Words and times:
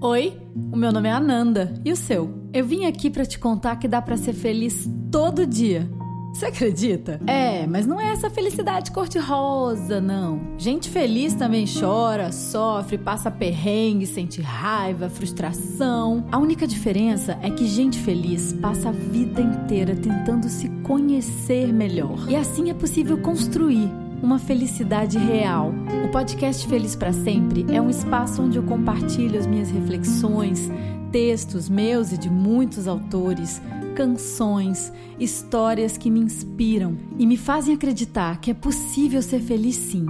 Oi, 0.00 0.40
o 0.72 0.76
meu 0.76 0.92
nome 0.92 1.08
é 1.08 1.12
Ananda 1.12 1.74
e 1.84 1.90
o 1.90 1.96
seu? 1.96 2.32
Eu 2.52 2.64
vim 2.64 2.84
aqui 2.84 3.10
para 3.10 3.26
te 3.26 3.36
contar 3.36 3.74
que 3.74 3.88
dá 3.88 4.00
para 4.00 4.16
ser 4.16 4.32
feliz 4.32 4.88
todo 5.10 5.44
dia. 5.44 5.90
Você 6.32 6.46
acredita? 6.46 7.20
É, 7.26 7.66
mas 7.66 7.84
não 7.84 8.00
é 8.00 8.12
essa 8.12 8.30
felicidade 8.30 8.92
cor-de-rosa, 8.92 10.00
não. 10.00 10.40
Gente 10.56 10.88
feliz 10.88 11.34
também 11.34 11.64
chora, 11.66 12.30
sofre, 12.30 12.96
passa 12.96 13.28
perrengue, 13.28 14.06
sente 14.06 14.40
raiva, 14.40 15.08
frustração. 15.08 16.24
A 16.30 16.38
única 16.38 16.64
diferença 16.64 17.36
é 17.42 17.50
que 17.50 17.66
gente 17.66 17.98
feliz 17.98 18.52
passa 18.52 18.90
a 18.90 18.92
vida 18.92 19.40
inteira 19.40 19.96
tentando 19.96 20.48
se 20.48 20.68
conhecer 20.84 21.72
melhor. 21.72 22.24
E 22.28 22.36
assim 22.36 22.70
é 22.70 22.74
possível 22.74 23.18
construir 23.18 23.90
uma 24.22 24.38
felicidade 24.38 25.18
real. 25.18 25.72
O 26.04 26.08
podcast 26.10 26.66
Feliz 26.66 26.96
para 26.96 27.12
Sempre 27.12 27.66
é 27.70 27.80
um 27.80 27.90
espaço 27.90 28.42
onde 28.42 28.58
eu 28.58 28.62
compartilho 28.62 29.38
as 29.38 29.46
minhas 29.46 29.70
reflexões, 29.70 30.70
textos 31.12 31.68
meus 31.68 32.12
e 32.12 32.18
de 32.18 32.30
muitos 32.30 32.86
autores, 32.86 33.60
canções, 33.94 34.92
histórias 35.18 35.96
que 35.96 36.10
me 36.10 36.20
inspiram 36.20 36.96
e 37.18 37.26
me 37.26 37.36
fazem 37.36 37.74
acreditar 37.74 38.40
que 38.40 38.50
é 38.50 38.54
possível 38.54 39.22
ser 39.22 39.40
feliz 39.40 39.76
sim, 39.76 40.06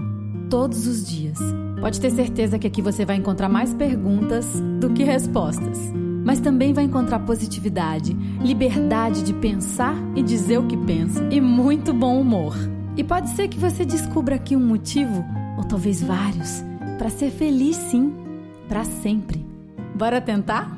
todos 0.50 0.86
os 0.86 1.06
dias. 1.06 1.38
Pode 1.80 2.00
ter 2.00 2.10
certeza 2.10 2.58
que 2.58 2.66
aqui 2.66 2.82
você 2.82 3.04
vai 3.04 3.16
encontrar 3.16 3.48
mais 3.48 3.72
perguntas 3.72 4.46
do 4.80 4.90
que 4.90 5.04
respostas. 5.04 5.78
Mas 6.24 6.40
também 6.40 6.74
vai 6.74 6.84
encontrar 6.84 7.20
positividade, 7.20 8.14
liberdade 8.42 9.22
de 9.22 9.32
pensar 9.32 9.96
e 10.14 10.22
dizer 10.22 10.58
o 10.58 10.66
que 10.66 10.76
pensa 10.76 11.26
e 11.30 11.40
muito 11.40 11.94
bom 11.94 12.20
humor. 12.20 12.54
E 12.98 13.04
pode 13.04 13.28
ser 13.28 13.46
que 13.46 13.56
você 13.56 13.84
descubra 13.84 14.34
aqui 14.34 14.56
um 14.56 14.66
motivo, 14.66 15.24
ou 15.56 15.62
talvez 15.62 16.02
vários, 16.02 16.64
para 16.98 17.08
ser 17.08 17.30
feliz 17.30 17.76
sim, 17.76 18.12
para 18.68 18.82
sempre. 18.82 19.38
Bora 19.94 20.20
tentar? 20.20 20.76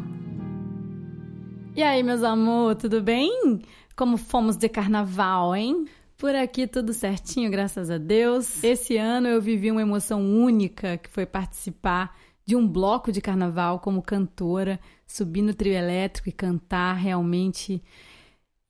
E 1.74 1.82
aí, 1.82 2.02
meus 2.02 2.22
amor, 2.22 2.74
tudo 2.74 3.00
bem? 3.00 3.62
Como 3.96 4.18
fomos 4.18 4.58
de 4.58 4.68
carnaval, 4.68 5.56
hein? 5.56 5.86
Por 6.18 6.34
aqui 6.34 6.66
tudo 6.66 6.92
certinho, 6.92 7.50
graças 7.50 7.90
a 7.90 7.96
Deus. 7.96 8.62
Esse 8.62 8.98
ano 8.98 9.26
eu 9.26 9.40
vivi 9.40 9.70
uma 9.70 9.80
emoção 9.80 10.22
única, 10.22 10.98
que 10.98 11.08
foi 11.08 11.24
participar 11.24 12.14
de 12.44 12.54
um 12.54 12.68
bloco 12.68 13.10
de 13.10 13.22
carnaval 13.22 13.78
como 13.78 14.02
cantora, 14.02 14.78
subir 15.06 15.40
no 15.40 15.54
trio 15.54 15.72
elétrico 15.72 16.28
e 16.28 16.32
cantar 16.32 16.92
realmente 16.96 17.82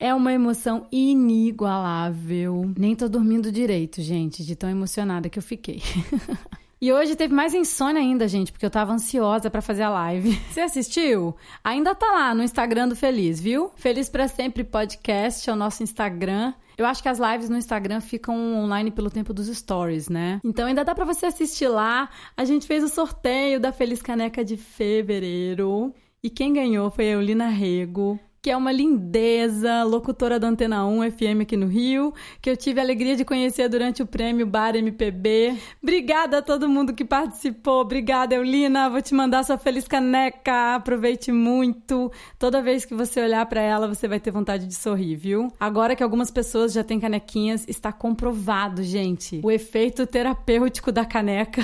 é 0.01 0.15
uma 0.15 0.33
emoção 0.33 0.87
inigualável. 0.91 2.73
Nem 2.77 2.97
tô 2.97 3.07
dormindo 3.07 3.53
direito, 3.53 4.01
gente, 4.01 4.43
de 4.43 4.57
tão 4.57 4.71
emocionada 4.71 5.29
que 5.29 5.39
eu 5.39 5.43
fiquei. 5.43 5.83
E 6.83 6.91
hoje 6.91 7.15
teve 7.15 7.35
mais 7.35 7.53
insônia 7.53 8.01
ainda, 8.01 8.27
gente, 8.27 8.51
porque 8.51 8.65
eu 8.65 8.71
tava 8.71 8.95
ansiosa 8.95 9.51
para 9.51 9.61
fazer 9.61 9.83
a 9.83 9.91
live. 9.91 10.33
Você 10.51 10.63
assistiu? 10.63 11.37
Ainda 11.63 11.95
tá 11.95 12.07
lá 12.07 12.35
no 12.35 12.43
Instagram 12.43 12.89
do 12.89 12.97
Feliz, 12.97 13.39
viu? 13.39 13.71
Feliz 13.77 14.09
para 14.09 14.27
sempre 14.27 14.65
podcast 14.65 15.51
é 15.51 15.53
o 15.53 15.57
nosso 15.57 15.83
Instagram. 15.83 16.55
Eu 16.79 16.87
acho 16.87 17.03
que 17.03 17.09
as 17.11 17.19
lives 17.19 17.51
no 17.51 17.59
Instagram 17.59 18.01
ficam 18.01 18.35
online 18.65 18.91
pelo 18.91 19.11
tempo 19.11 19.35
dos 19.35 19.49
stories, 19.49 20.09
né? 20.09 20.41
Então 20.43 20.67
ainda 20.67 20.83
dá 20.83 20.95
para 20.95 21.05
você 21.05 21.27
assistir 21.27 21.69
lá. 21.69 22.09
A 22.35 22.47
gente 22.47 22.67
fez 22.67 22.83
o 22.83 22.89
sorteio 22.89 23.61
da 23.61 23.73
Feliz 23.73 24.01
Caneca 24.01 24.43
de 24.43 24.57
fevereiro. 24.57 25.93
E 26.23 26.31
quem 26.31 26.51
ganhou 26.51 26.91
foi 26.91 27.11
a 27.11 27.13
Eulina 27.13 27.49
Rego 27.49 28.19
que 28.43 28.51
é 28.51 28.57
uma 28.57 28.73
lindeza, 28.73 29.85
locutora 29.85 30.41
da 30.41 30.49
Antena 30.49 30.87
1 30.87 31.11
FM 31.11 31.43
aqui 31.43 31.59
no 31.59 31.67
Rio, 31.67 32.15
que 32.41 32.49
eu 32.49 32.57
tive 32.57 32.81
a 32.81 32.83
alegria 32.83 33.15
de 33.15 33.23
conhecer 33.23 33.69
durante 33.69 34.03
o 34.03 34.07
prêmio 34.07 34.47
Bar 34.47 34.75
MPB. 34.77 35.59
Obrigada 35.83 36.39
a 36.39 36.43
todo 36.43 36.67
mundo 36.67 36.95
que 36.95 37.05
participou. 37.05 37.83
Obrigada, 37.83 38.35
Eulina. 38.35 38.89
Vou 38.89 39.03
te 39.03 39.15
mandar 39.15 39.45
sua 39.45 39.59
feliz 39.59 39.87
caneca. 39.87 40.77
Aproveite 40.77 41.31
muito. 41.31 42.11
Toda 42.39 42.63
vez 42.63 42.87
que 42.87 42.95
você 42.95 43.21
olhar 43.21 43.45
para 43.45 43.61
ela, 43.61 43.87
você 43.87 44.09
vai 44.09 44.19
ter 44.19 44.31
vontade 44.31 44.67
de 44.67 44.75
sorrir, 44.75 45.17
viu? 45.17 45.53
Agora 45.61 45.95
que 45.95 46.03
algumas 46.03 46.31
pessoas 46.31 46.73
já 46.73 46.83
têm 46.83 46.99
canequinhas, 46.99 47.69
está 47.69 47.93
comprovado, 47.93 48.83
gente. 48.83 49.41
O 49.45 49.51
efeito 49.51 50.07
terapêutico 50.07 50.91
da 50.91 51.05
caneca 51.05 51.63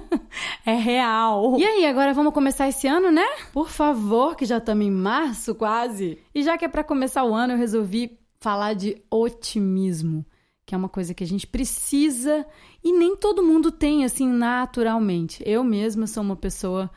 é 0.64 0.74
real. 0.74 1.56
E 1.58 1.64
aí, 1.64 1.84
agora 1.84 2.14
vamos 2.14 2.32
começar 2.32 2.66
esse 2.68 2.86
ano, 2.86 3.10
né? 3.10 3.26
Por 3.52 3.68
favor, 3.68 4.34
que 4.34 4.46
já 4.46 4.56
estamos 4.56 4.86
em 4.86 4.90
março 4.90 5.54
quase. 5.54 6.05
E 6.34 6.42
já 6.42 6.56
que 6.56 6.64
é 6.64 6.68
para 6.68 6.84
começar 6.84 7.24
o 7.24 7.34
ano, 7.34 7.54
eu 7.54 7.58
resolvi 7.58 8.18
falar 8.38 8.74
de 8.74 9.02
otimismo, 9.10 10.24
que 10.64 10.74
é 10.74 10.78
uma 10.78 10.88
coisa 10.88 11.14
que 11.14 11.24
a 11.24 11.26
gente 11.26 11.46
precisa 11.46 12.46
e 12.82 12.92
nem 12.92 13.16
todo 13.16 13.42
mundo 13.42 13.70
tem 13.70 14.04
assim 14.04 14.28
naturalmente. 14.28 15.42
Eu 15.46 15.64
mesma 15.64 16.06
sou 16.06 16.22
uma 16.22 16.36
pessoa 16.36 16.90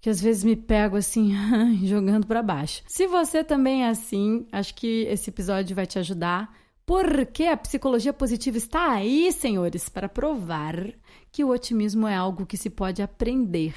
que 0.00 0.08
às 0.08 0.20
vezes 0.20 0.44
me 0.44 0.56
pego 0.56 0.96
assim, 0.96 1.34
jogando 1.84 2.26
para 2.26 2.42
baixo. 2.42 2.82
Se 2.86 3.06
você 3.06 3.44
também 3.44 3.84
é 3.84 3.88
assim, 3.88 4.46
acho 4.50 4.74
que 4.74 5.02
esse 5.04 5.30
episódio 5.30 5.76
vai 5.76 5.86
te 5.86 5.98
ajudar, 5.98 6.54
porque 6.86 7.44
a 7.44 7.56
psicologia 7.56 8.12
positiva 8.12 8.56
está 8.56 8.92
aí, 8.92 9.30
senhores, 9.32 9.88
para 9.88 10.08
provar 10.08 10.74
que 11.30 11.44
o 11.44 11.50
otimismo 11.50 12.08
é 12.08 12.16
algo 12.16 12.46
que 12.46 12.56
se 12.56 12.70
pode 12.70 13.02
aprender. 13.02 13.74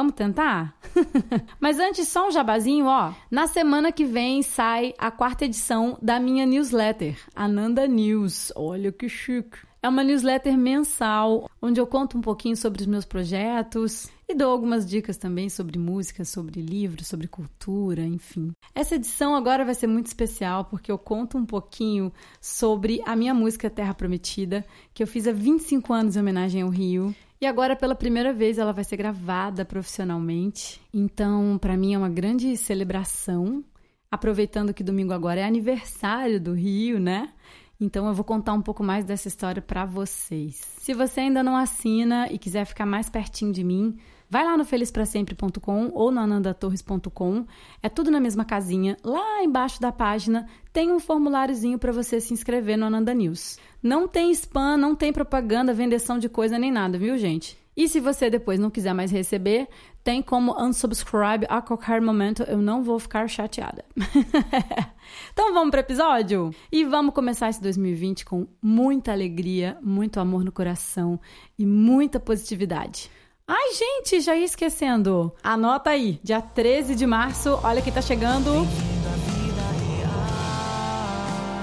Vamos 0.00 0.14
tentar? 0.14 0.74
Mas 1.60 1.78
antes, 1.78 2.08
só 2.08 2.28
um 2.28 2.30
jabazinho, 2.30 2.86
ó. 2.86 3.12
Na 3.30 3.46
semana 3.46 3.92
que 3.92 4.02
vem 4.02 4.40
sai 4.40 4.94
a 4.96 5.10
quarta 5.10 5.44
edição 5.44 5.98
da 6.00 6.18
minha 6.18 6.46
newsletter, 6.46 7.18
Ananda 7.36 7.86
News. 7.86 8.50
Olha 8.56 8.90
que 8.90 9.10
chique. 9.10 9.58
É 9.82 9.88
uma 9.90 10.02
newsletter 10.02 10.56
mensal, 10.56 11.50
onde 11.60 11.78
eu 11.78 11.86
conto 11.86 12.16
um 12.16 12.22
pouquinho 12.22 12.56
sobre 12.56 12.80
os 12.80 12.86
meus 12.86 13.04
projetos 13.04 14.08
e 14.26 14.34
dou 14.34 14.50
algumas 14.50 14.88
dicas 14.88 15.18
também 15.18 15.50
sobre 15.50 15.78
música, 15.78 16.24
sobre 16.24 16.62
livros, 16.62 17.06
sobre 17.06 17.28
cultura, 17.28 18.00
enfim. 18.00 18.52
Essa 18.74 18.94
edição 18.94 19.34
agora 19.34 19.66
vai 19.66 19.74
ser 19.74 19.86
muito 19.86 20.06
especial 20.06 20.64
porque 20.64 20.90
eu 20.90 20.96
conto 20.96 21.36
um 21.36 21.44
pouquinho 21.44 22.10
sobre 22.40 23.02
a 23.04 23.14
minha 23.14 23.34
música 23.34 23.68
Terra 23.68 23.92
Prometida, 23.92 24.64
que 24.94 25.02
eu 25.02 25.06
fiz 25.06 25.26
há 25.26 25.32
25 25.32 25.92
anos 25.92 26.16
em 26.16 26.20
homenagem 26.20 26.62
ao 26.62 26.70
Rio. 26.70 27.14
E 27.40 27.46
agora, 27.46 27.74
pela 27.74 27.94
primeira 27.94 28.34
vez, 28.34 28.58
ela 28.58 28.72
vai 28.72 28.84
ser 28.84 28.98
gravada 28.98 29.64
profissionalmente. 29.64 30.78
Então, 30.92 31.56
para 31.58 31.74
mim 31.74 31.94
é 31.94 31.98
uma 31.98 32.08
grande 32.08 32.54
celebração. 32.56 33.64
Aproveitando 34.10 34.74
que 34.74 34.84
domingo 34.84 35.14
agora 35.14 35.40
é 35.40 35.44
aniversário 35.44 36.38
do 36.38 36.52
Rio, 36.52 37.00
né? 37.00 37.32
Então 37.80 38.06
eu 38.06 38.12
vou 38.12 38.24
contar 38.24 38.52
um 38.52 38.60
pouco 38.60 38.84
mais 38.84 39.06
dessa 39.06 39.26
história 39.26 39.62
para 39.62 39.86
vocês. 39.86 40.56
Se 40.78 40.92
você 40.92 41.20
ainda 41.20 41.42
não 41.42 41.56
assina 41.56 42.30
e 42.30 42.38
quiser 42.38 42.66
ficar 42.66 42.84
mais 42.84 43.08
pertinho 43.08 43.52
de 43.52 43.64
mim, 43.64 43.96
vai 44.30 44.44
lá 44.44 44.56
no 44.56 44.64
felizprasempre.com 44.64 45.90
ou 45.92 46.12
no 46.12 46.20
anandatorres.com. 46.20 47.44
É 47.82 47.88
tudo 47.88 48.10
na 48.10 48.20
mesma 48.20 48.44
casinha. 48.44 48.96
Lá 49.04 49.42
embaixo 49.42 49.80
da 49.80 49.90
página 49.90 50.46
tem 50.72 50.92
um 50.92 51.00
formuláriozinho 51.00 51.78
para 51.78 51.90
você 51.90 52.20
se 52.20 52.32
inscrever 52.32 52.78
no 52.78 52.86
Ananda 52.86 53.12
News. 53.12 53.58
Não 53.82 54.06
tem 54.06 54.30
spam, 54.30 54.76
não 54.76 54.94
tem 54.94 55.12
propaganda, 55.12 55.74
vendeção 55.74 56.18
de 56.18 56.28
coisa 56.28 56.56
nem 56.58 56.70
nada, 56.70 56.96
viu, 56.96 57.18
gente? 57.18 57.58
E 57.76 57.88
se 57.88 57.98
você 57.98 58.28
depois 58.28 58.60
não 58.60 58.70
quiser 58.70 58.92
mais 58.92 59.10
receber, 59.10 59.66
tem 60.04 60.20
como 60.20 60.52
unsubscribe 60.60 61.46
a 61.48 61.62
qualquer 61.62 62.00
momento, 62.00 62.42
eu 62.42 62.58
não 62.58 62.82
vou 62.82 62.98
ficar 62.98 63.26
chateada. 63.28 63.84
então 65.32 65.54
vamos 65.54 65.70
para 65.70 65.78
o 65.78 65.80
episódio? 65.80 66.50
E 66.70 66.84
vamos 66.84 67.14
começar 67.14 67.48
esse 67.48 67.62
2020 67.62 68.24
com 68.24 68.46
muita 68.60 69.12
alegria, 69.12 69.78
muito 69.80 70.20
amor 70.20 70.44
no 70.44 70.52
coração 70.52 71.18
e 71.58 71.64
muita 71.64 72.20
positividade. 72.20 73.10
Ai, 73.52 73.74
gente, 73.74 74.20
já 74.20 74.36
ia 74.36 74.44
esquecendo. 74.44 75.32
Anota 75.42 75.90
aí, 75.90 76.20
dia 76.22 76.40
13 76.40 76.94
de 76.94 77.04
março, 77.04 77.58
olha 77.64 77.82
que 77.82 77.90
tá 77.90 78.00
chegando 78.00 78.64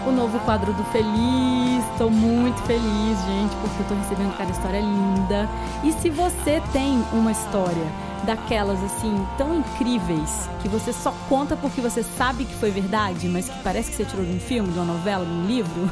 o 0.06 0.12
novo 0.12 0.38
quadro 0.42 0.74
do 0.74 0.84
Feliz. 0.92 1.86
Estou 1.94 2.12
muito 2.12 2.62
feliz, 2.64 3.18
gente, 3.26 3.56
porque 3.62 3.82
eu 3.82 3.88
tô 3.88 3.96
recebendo 3.96 4.38
cada 4.38 4.52
história 4.52 4.82
linda. 4.82 5.50
E 5.82 5.94
se 5.94 6.10
você 6.10 6.62
tem 6.74 7.02
uma 7.14 7.32
história 7.32 7.88
daquelas 8.26 8.84
assim 8.84 9.26
tão 9.38 9.56
incríveis 9.56 10.50
que 10.62 10.68
você 10.68 10.92
só 10.92 11.14
conta 11.30 11.56
porque 11.56 11.80
você 11.80 12.04
sabe 12.04 12.44
que 12.44 12.54
foi 12.56 12.70
verdade, 12.70 13.30
mas 13.30 13.48
que 13.48 13.64
parece 13.64 13.92
que 13.92 13.96
você 13.96 14.04
tirou 14.04 14.26
de 14.26 14.34
um 14.34 14.40
filme, 14.42 14.74
de 14.74 14.78
uma 14.78 14.94
novela, 14.94 15.26
de 15.26 15.32
um 15.32 15.46
livro, 15.46 15.90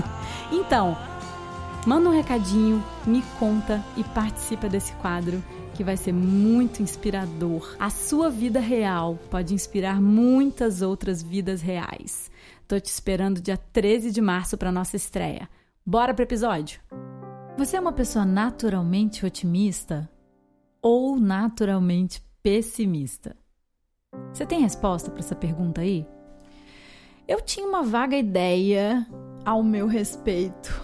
então 0.50 0.96
manda 1.86 2.08
um 2.08 2.12
recadinho, 2.12 2.82
me 3.06 3.22
conta 3.38 3.84
e 3.96 4.04
participa 4.04 4.68
desse 4.68 4.92
quadro 4.94 5.42
que 5.74 5.84
vai 5.84 5.96
ser 5.96 6.12
muito 6.12 6.82
inspirador. 6.82 7.76
A 7.78 7.90
sua 7.90 8.30
vida 8.30 8.60
real 8.60 9.18
pode 9.30 9.54
inspirar 9.54 10.00
muitas 10.00 10.82
outras 10.82 11.22
vidas 11.22 11.60
reais. 11.60 12.30
Tô 12.66 12.78
te 12.80 12.86
esperando 12.86 13.40
dia 13.40 13.56
13 13.56 14.10
de 14.10 14.20
março 14.20 14.56
para 14.56 14.72
nossa 14.72 14.96
estreia. 14.96 15.48
Bora 15.84 16.14
pro 16.14 16.22
episódio. 16.22 16.80
Você 17.58 17.76
é 17.76 17.80
uma 17.80 17.92
pessoa 17.92 18.24
naturalmente 18.24 19.26
otimista 19.26 20.08
ou 20.80 21.18
naturalmente 21.18 22.22
pessimista? 22.42 23.36
Você 24.32 24.46
tem 24.46 24.60
resposta 24.60 25.10
para 25.10 25.20
essa 25.20 25.34
pergunta 25.34 25.80
aí? 25.80 26.06
Eu 27.26 27.40
tinha 27.40 27.66
uma 27.66 27.82
vaga 27.82 28.16
ideia 28.16 29.06
ao 29.44 29.62
meu 29.62 29.86
respeito. 29.86 30.83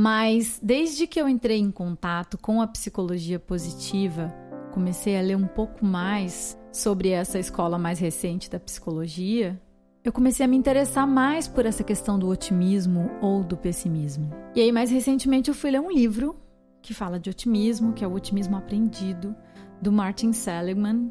Mas 0.00 0.60
desde 0.62 1.08
que 1.08 1.20
eu 1.20 1.28
entrei 1.28 1.58
em 1.58 1.72
contato 1.72 2.38
com 2.38 2.62
a 2.62 2.68
psicologia 2.68 3.36
positiva, 3.36 4.32
comecei 4.70 5.18
a 5.18 5.20
ler 5.20 5.36
um 5.36 5.48
pouco 5.48 5.84
mais 5.84 6.56
sobre 6.72 7.08
essa 7.08 7.36
escola 7.36 7.80
mais 7.80 7.98
recente 7.98 8.48
da 8.48 8.60
psicologia, 8.60 9.60
eu 10.04 10.12
comecei 10.12 10.46
a 10.46 10.48
me 10.48 10.56
interessar 10.56 11.04
mais 11.04 11.48
por 11.48 11.66
essa 11.66 11.82
questão 11.82 12.16
do 12.16 12.28
otimismo 12.28 13.10
ou 13.20 13.42
do 13.42 13.56
pessimismo. 13.56 14.32
E 14.54 14.60
aí, 14.60 14.70
mais 14.70 14.92
recentemente, 14.92 15.48
eu 15.48 15.54
fui 15.54 15.72
ler 15.72 15.80
um 15.80 15.90
livro 15.90 16.36
que 16.80 16.94
fala 16.94 17.18
de 17.18 17.28
otimismo, 17.28 17.92
que 17.92 18.04
é 18.04 18.06
o 18.06 18.14
Otimismo 18.14 18.56
Aprendido, 18.56 19.34
do 19.82 19.90
Martin 19.90 20.32
Seligman, 20.32 21.08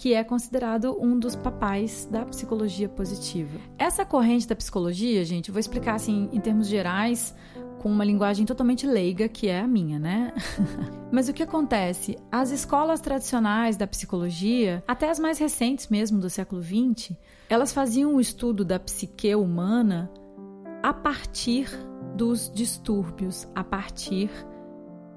que 0.00 0.14
é 0.14 0.24
considerado 0.24 0.96
um 0.98 1.18
dos 1.18 1.36
papais 1.36 2.08
da 2.10 2.24
psicologia 2.24 2.88
positiva. 2.88 3.60
Essa 3.76 4.02
corrente 4.02 4.48
da 4.48 4.56
psicologia, 4.56 5.22
gente, 5.26 5.50
eu 5.50 5.52
vou 5.52 5.60
explicar 5.60 5.94
assim 5.94 6.26
em 6.32 6.40
termos 6.40 6.68
gerais, 6.68 7.34
com 7.80 7.90
uma 7.90 8.02
linguagem 8.02 8.46
totalmente 8.46 8.86
leiga, 8.86 9.28
que 9.28 9.46
é 9.48 9.60
a 9.60 9.66
minha, 9.66 9.98
né? 9.98 10.32
Mas 11.12 11.28
o 11.28 11.34
que 11.34 11.42
acontece? 11.42 12.16
As 12.32 12.50
escolas 12.50 13.02
tradicionais 13.02 13.76
da 13.76 13.86
psicologia, 13.86 14.82
até 14.88 15.10
as 15.10 15.18
mais 15.18 15.38
recentes 15.38 15.88
mesmo 15.88 16.18
do 16.18 16.30
século 16.30 16.62
XX, 16.62 17.14
elas 17.46 17.70
faziam 17.70 18.14
o 18.14 18.22
estudo 18.22 18.64
da 18.64 18.80
psique 18.80 19.34
humana 19.34 20.10
a 20.82 20.94
partir 20.94 21.68
dos 22.16 22.50
distúrbios, 22.50 23.46
a 23.54 23.62
partir 23.62 24.30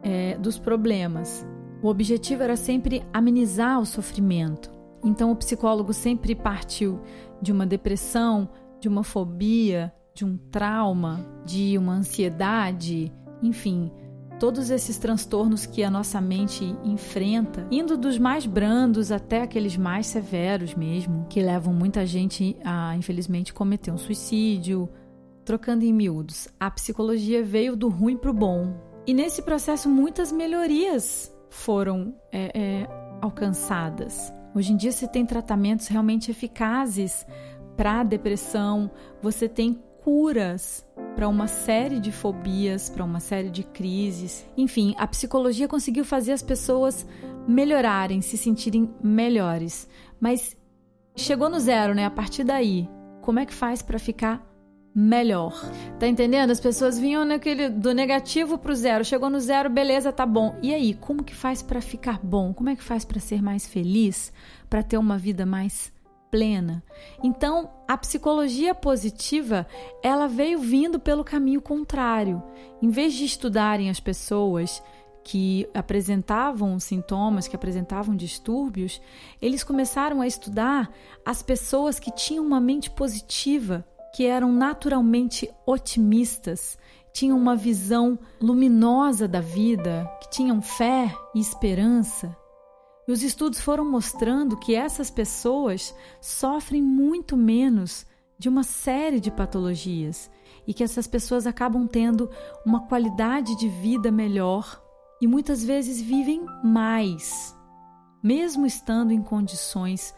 é, 0.01 0.37
dos 0.37 0.59
problemas. 0.59 1.47
O 1.81 1.87
objetivo 1.87 2.43
era 2.43 2.57
sempre 2.57 3.01
amenizar 3.13 3.79
o 3.79 3.85
sofrimento. 3.85 4.72
Então, 5.03 5.31
o 5.31 5.35
psicólogo 5.35 5.93
sempre 5.93 6.33
partiu 6.33 7.01
de 7.41 7.51
uma 7.51 7.65
depressão, 7.65 8.49
de 8.79 8.87
uma 8.87 9.03
fobia, 9.03 9.93
de 10.13 10.23
um 10.23 10.37
trauma, 10.37 11.25
de 11.45 11.77
uma 11.77 11.93
ansiedade, 11.93 13.11
enfim, 13.41 13.91
todos 14.39 14.69
esses 14.69 14.97
transtornos 14.97 15.65
que 15.65 15.83
a 15.83 15.89
nossa 15.89 16.19
mente 16.19 16.75
enfrenta, 16.83 17.67
indo 17.71 17.97
dos 17.97 18.17
mais 18.17 18.45
brandos 18.45 19.11
até 19.11 19.41
aqueles 19.41 19.77
mais 19.77 20.07
severos 20.07 20.75
mesmo, 20.75 21.25
que 21.29 21.41
levam 21.41 21.73
muita 21.73 22.05
gente 22.05 22.57
a, 22.63 22.95
infelizmente, 22.95 23.53
cometer 23.53 23.91
um 23.91 23.97
suicídio. 23.97 24.89
Trocando 25.45 25.83
em 25.83 25.91
miúdos, 25.91 26.47
a 26.59 26.71
psicologia 26.71 27.43
veio 27.43 27.75
do 27.75 27.89
ruim 27.89 28.15
para 28.15 28.31
o 28.31 28.33
bom. 28.33 28.73
E 29.05 29.13
nesse 29.13 29.41
processo, 29.41 29.89
muitas 29.89 30.31
melhorias 30.31 31.33
foram 31.49 32.15
é, 32.31 32.51
é, 32.53 32.87
alcançadas. 33.21 34.31
Hoje 34.55 34.73
em 34.73 34.77
dia, 34.77 34.91
você 34.91 35.07
tem 35.07 35.25
tratamentos 35.25 35.87
realmente 35.87 36.29
eficazes 36.29 37.25
para 37.75 38.01
a 38.01 38.03
depressão, 38.03 38.91
você 39.21 39.49
tem 39.49 39.81
curas 40.03 40.85
para 41.15 41.27
uma 41.27 41.47
série 41.47 41.99
de 41.99 42.11
fobias, 42.11 42.89
para 42.89 43.03
uma 43.03 43.19
série 43.19 43.49
de 43.49 43.63
crises. 43.63 44.45
Enfim, 44.57 44.93
a 44.97 45.07
psicologia 45.07 45.67
conseguiu 45.67 46.05
fazer 46.05 46.33
as 46.33 46.41
pessoas 46.41 47.05
melhorarem, 47.47 48.21
se 48.21 48.37
sentirem 48.37 48.93
melhores. 49.01 49.87
Mas 50.19 50.55
chegou 51.15 51.49
no 51.49 51.59
zero, 51.59 51.95
né? 51.95 52.05
A 52.05 52.11
partir 52.11 52.43
daí, 52.43 52.87
como 53.21 53.39
é 53.39 53.45
que 53.45 53.53
faz 53.53 53.81
para 53.81 53.97
ficar 53.97 54.45
melhor. 54.95 55.53
Tá 55.99 56.07
entendendo? 56.07 56.51
As 56.51 56.59
pessoas 56.59 56.99
vinham 56.99 57.25
naquele 57.25 57.69
do 57.69 57.93
negativo 57.93 58.57
pro 58.57 58.75
zero, 58.75 59.03
chegou 59.03 59.29
no 59.29 59.39
zero, 59.39 59.69
beleza, 59.69 60.11
tá 60.11 60.25
bom. 60.25 60.55
E 60.61 60.73
aí, 60.73 60.93
como 60.93 61.23
que 61.23 61.33
faz 61.33 61.61
para 61.61 61.81
ficar 61.81 62.19
bom? 62.21 62.53
Como 62.53 62.69
é 62.69 62.75
que 62.75 62.83
faz 62.83 63.03
para 63.03 63.19
ser 63.19 63.41
mais 63.41 63.67
feliz, 63.67 64.31
para 64.69 64.83
ter 64.83 64.97
uma 64.97 65.17
vida 65.17 65.45
mais 65.45 65.91
plena? 66.29 66.83
Então, 67.23 67.71
a 67.87 67.97
psicologia 67.97 68.75
positiva, 68.75 69.67
ela 70.03 70.27
veio 70.27 70.59
vindo 70.59 70.99
pelo 70.99 71.23
caminho 71.23 71.61
contrário. 71.61 72.41
Em 72.81 72.89
vez 72.89 73.13
de 73.13 73.25
estudarem 73.25 73.89
as 73.89 73.99
pessoas 73.99 74.81
que 75.23 75.67
apresentavam 75.73 76.77
sintomas, 76.79 77.47
que 77.47 77.55
apresentavam 77.55 78.15
distúrbios, 78.15 79.01
eles 79.41 79.63
começaram 79.63 80.21
a 80.21 80.27
estudar 80.27 80.91
as 81.25 81.41
pessoas 81.41 81.97
que 81.97 82.11
tinham 82.11 82.45
uma 82.45 82.59
mente 82.59 82.91
positiva, 82.91 83.85
que 84.13 84.25
eram 84.25 84.51
naturalmente 84.51 85.49
otimistas, 85.65 86.77
tinham 87.11 87.37
uma 87.37 87.55
visão 87.55 88.17
luminosa 88.39 89.27
da 89.27 89.41
vida, 89.41 90.09
que 90.21 90.29
tinham 90.29 90.61
fé 90.61 91.13
e 91.33 91.39
esperança. 91.39 92.35
E 93.07 93.11
os 93.11 93.21
estudos 93.21 93.59
foram 93.59 93.89
mostrando 93.89 94.57
que 94.57 94.75
essas 94.75 95.09
pessoas 95.09 95.93
sofrem 96.21 96.81
muito 96.81 97.35
menos 97.35 98.05
de 98.37 98.47
uma 98.47 98.63
série 98.63 99.19
de 99.19 99.29
patologias 99.29 100.29
e 100.65 100.73
que 100.73 100.83
essas 100.83 101.07
pessoas 101.07 101.45
acabam 101.45 101.87
tendo 101.87 102.29
uma 102.65 102.87
qualidade 102.87 103.57
de 103.57 103.67
vida 103.67 104.11
melhor 104.11 104.81
e 105.21 105.27
muitas 105.27 105.63
vezes 105.63 106.01
vivem 106.01 106.45
mais, 106.63 107.55
mesmo 108.21 108.65
estando 108.65 109.11
em 109.11 109.21
condições 109.21 110.13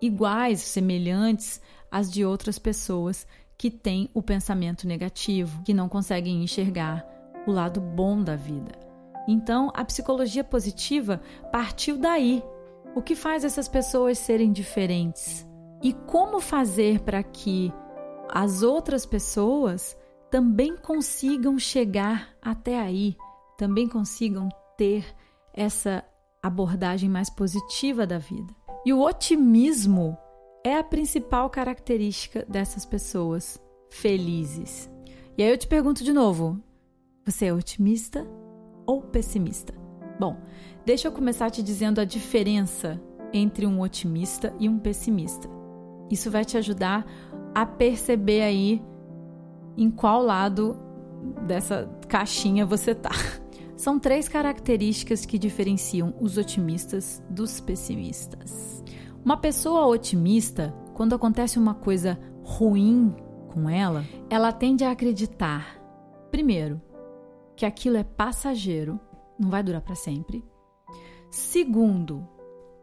iguais, 0.00 0.60
semelhantes 0.60 1.60
as 1.90 2.10
de 2.10 2.24
outras 2.24 2.58
pessoas 2.58 3.26
que 3.58 3.70
têm 3.70 4.08
o 4.14 4.22
pensamento 4.22 4.86
negativo, 4.86 5.62
que 5.64 5.74
não 5.74 5.88
conseguem 5.88 6.42
enxergar 6.42 7.06
o 7.46 7.52
lado 7.52 7.80
bom 7.80 8.22
da 8.22 8.36
vida. 8.36 8.72
Então, 9.28 9.70
a 9.74 9.84
psicologia 9.84 10.42
positiva 10.42 11.20
partiu 11.52 11.98
daí. 11.98 12.42
O 12.94 13.02
que 13.02 13.14
faz 13.14 13.44
essas 13.44 13.68
pessoas 13.68 14.18
serem 14.18 14.50
diferentes? 14.50 15.46
E 15.82 15.92
como 15.92 16.40
fazer 16.40 17.00
para 17.00 17.22
que 17.22 17.72
as 18.28 18.62
outras 18.62 19.04
pessoas 19.04 19.96
também 20.30 20.76
consigam 20.76 21.58
chegar 21.58 22.30
até 22.40 22.78
aí, 22.78 23.16
também 23.58 23.88
consigam 23.88 24.48
ter 24.76 25.04
essa 25.52 26.04
abordagem 26.42 27.08
mais 27.08 27.28
positiva 27.28 28.06
da 28.06 28.18
vida? 28.18 28.54
E 28.84 28.92
o 28.92 29.02
otimismo 29.02 30.16
é 30.64 30.76
a 30.76 30.84
principal 30.84 31.48
característica 31.48 32.44
dessas 32.48 32.84
pessoas 32.84 33.60
felizes. 33.88 34.90
E 35.36 35.42
aí 35.42 35.50
eu 35.50 35.58
te 35.58 35.66
pergunto 35.66 36.04
de 36.04 36.12
novo: 36.12 36.62
você 37.24 37.46
é 37.46 37.54
otimista 37.54 38.26
ou 38.86 39.02
pessimista? 39.02 39.74
Bom, 40.18 40.36
deixa 40.84 41.08
eu 41.08 41.12
começar 41.12 41.50
te 41.50 41.62
dizendo 41.62 42.00
a 42.00 42.04
diferença 42.04 43.00
entre 43.32 43.66
um 43.66 43.80
otimista 43.80 44.54
e 44.58 44.68
um 44.68 44.78
pessimista. 44.78 45.48
Isso 46.10 46.30
vai 46.30 46.44
te 46.44 46.56
ajudar 46.56 47.06
a 47.54 47.64
perceber 47.64 48.42
aí 48.42 48.82
em 49.76 49.90
qual 49.90 50.22
lado 50.22 50.76
dessa 51.46 51.88
caixinha 52.08 52.66
você 52.66 52.94
tá. 52.94 53.10
São 53.76 53.98
três 53.98 54.28
características 54.28 55.24
que 55.24 55.38
diferenciam 55.38 56.14
os 56.20 56.36
otimistas 56.36 57.22
dos 57.30 57.60
pessimistas. 57.60 58.84
Uma 59.22 59.36
pessoa 59.36 59.86
otimista, 59.86 60.74
quando 60.94 61.14
acontece 61.14 61.58
uma 61.58 61.74
coisa 61.74 62.18
ruim 62.42 63.14
com 63.52 63.68
ela, 63.68 64.04
ela 64.30 64.50
tende 64.50 64.82
a 64.82 64.90
acreditar, 64.90 65.78
primeiro, 66.30 66.80
que 67.54 67.66
aquilo 67.66 67.98
é 67.98 68.04
passageiro, 68.04 68.98
não 69.38 69.50
vai 69.50 69.62
durar 69.62 69.82
para 69.82 69.94
sempre. 69.94 70.42
Segundo, 71.30 72.26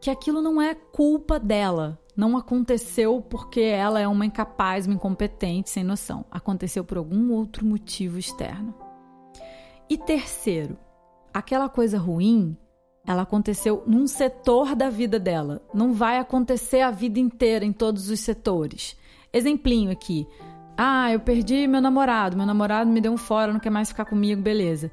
que 0.00 0.10
aquilo 0.10 0.40
não 0.40 0.62
é 0.62 0.76
culpa 0.76 1.40
dela, 1.40 2.00
não 2.16 2.36
aconteceu 2.36 3.20
porque 3.20 3.60
ela 3.60 3.98
é 3.98 4.06
uma 4.06 4.24
incapaz, 4.24 4.86
uma 4.86 4.94
incompetente, 4.94 5.70
sem 5.70 5.82
noção. 5.82 6.24
Aconteceu 6.30 6.84
por 6.84 6.98
algum 6.98 7.32
outro 7.32 7.66
motivo 7.66 8.16
externo. 8.16 8.74
E 9.90 9.98
terceiro, 9.98 10.78
aquela 11.34 11.68
coisa 11.68 11.98
ruim 11.98 12.56
ela 13.08 13.22
aconteceu 13.22 13.82
num 13.86 14.06
setor 14.06 14.74
da 14.74 14.90
vida 14.90 15.18
dela. 15.18 15.62
Não 15.72 15.94
vai 15.94 16.18
acontecer 16.18 16.82
a 16.82 16.90
vida 16.90 17.18
inteira 17.18 17.64
em 17.64 17.72
todos 17.72 18.10
os 18.10 18.20
setores. 18.20 18.94
Exemplinho 19.32 19.90
aqui. 19.90 20.28
Ah, 20.76 21.10
eu 21.10 21.18
perdi 21.18 21.66
meu 21.66 21.80
namorado. 21.80 22.36
Meu 22.36 22.44
namorado 22.44 22.90
me 22.90 23.00
deu 23.00 23.10
um 23.10 23.16
fora, 23.16 23.50
não 23.50 23.60
quer 23.60 23.70
mais 23.70 23.88
ficar 23.88 24.04
comigo, 24.04 24.42
beleza. 24.42 24.92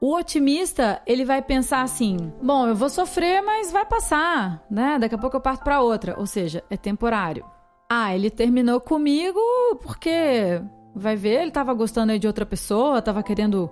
O 0.00 0.16
otimista, 0.16 1.02
ele 1.06 1.26
vai 1.26 1.42
pensar 1.42 1.82
assim: 1.82 2.32
bom, 2.42 2.66
eu 2.66 2.74
vou 2.74 2.88
sofrer, 2.88 3.42
mas 3.42 3.70
vai 3.70 3.84
passar, 3.84 4.64
né? 4.70 4.98
Daqui 4.98 5.14
a 5.14 5.18
pouco 5.18 5.36
eu 5.36 5.42
parto 5.42 5.62
para 5.62 5.82
outra. 5.82 6.18
Ou 6.18 6.24
seja, 6.24 6.64
é 6.70 6.76
temporário. 6.78 7.44
Ah, 7.86 8.14
ele 8.14 8.30
terminou 8.30 8.80
comigo 8.80 9.38
porque 9.82 10.58
vai 10.94 11.16
ver, 11.16 11.42
ele 11.42 11.50
tava 11.50 11.74
gostando 11.74 12.12
aí 12.12 12.18
de 12.18 12.26
outra 12.26 12.46
pessoa, 12.46 13.02
tava 13.02 13.22
querendo 13.22 13.70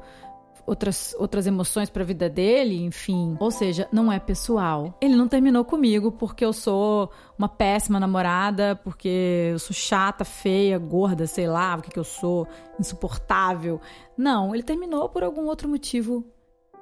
outras, 0.68 1.16
outras 1.18 1.46
emoções 1.46 1.88
para 1.88 2.02
a 2.02 2.06
vida 2.06 2.28
dele, 2.28 2.84
enfim. 2.84 3.36
Ou 3.40 3.50
seja, 3.50 3.88
não 3.90 4.12
é 4.12 4.18
pessoal. 4.18 4.94
Ele 5.00 5.16
não 5.16 5.26
terminou 5.26 5.64
comigo 5.64 6.12
porque 6.12 6.44
eu 6.44 6.52
sou 6.52 7.10
uma 7.38 7.48
péssima 7.48 7.98
namorada, 7.98 8.76
porque 8.84 9.50
eu 9.52 9.58
sou 9.58 9.74
chata, 9.74 10.24
feia, 10.24 10.78
gorda, 10.78 11.26
sei 11.26 11.46
lá, 11.48 11.76
o 11.76 11.82
que, 11.82 11.90
que 11.90 11.98
eu 11.98 12.04
sou, 12.04 12.46
insuportável. 12.78 13.80
Não, 14.16 14.54
ele 14.54 14.62
terminou 14.62 15.08
por 15.08 15.24
algum 15.24 15.46
outro 15.46 15.68
motivo 15.68 16.24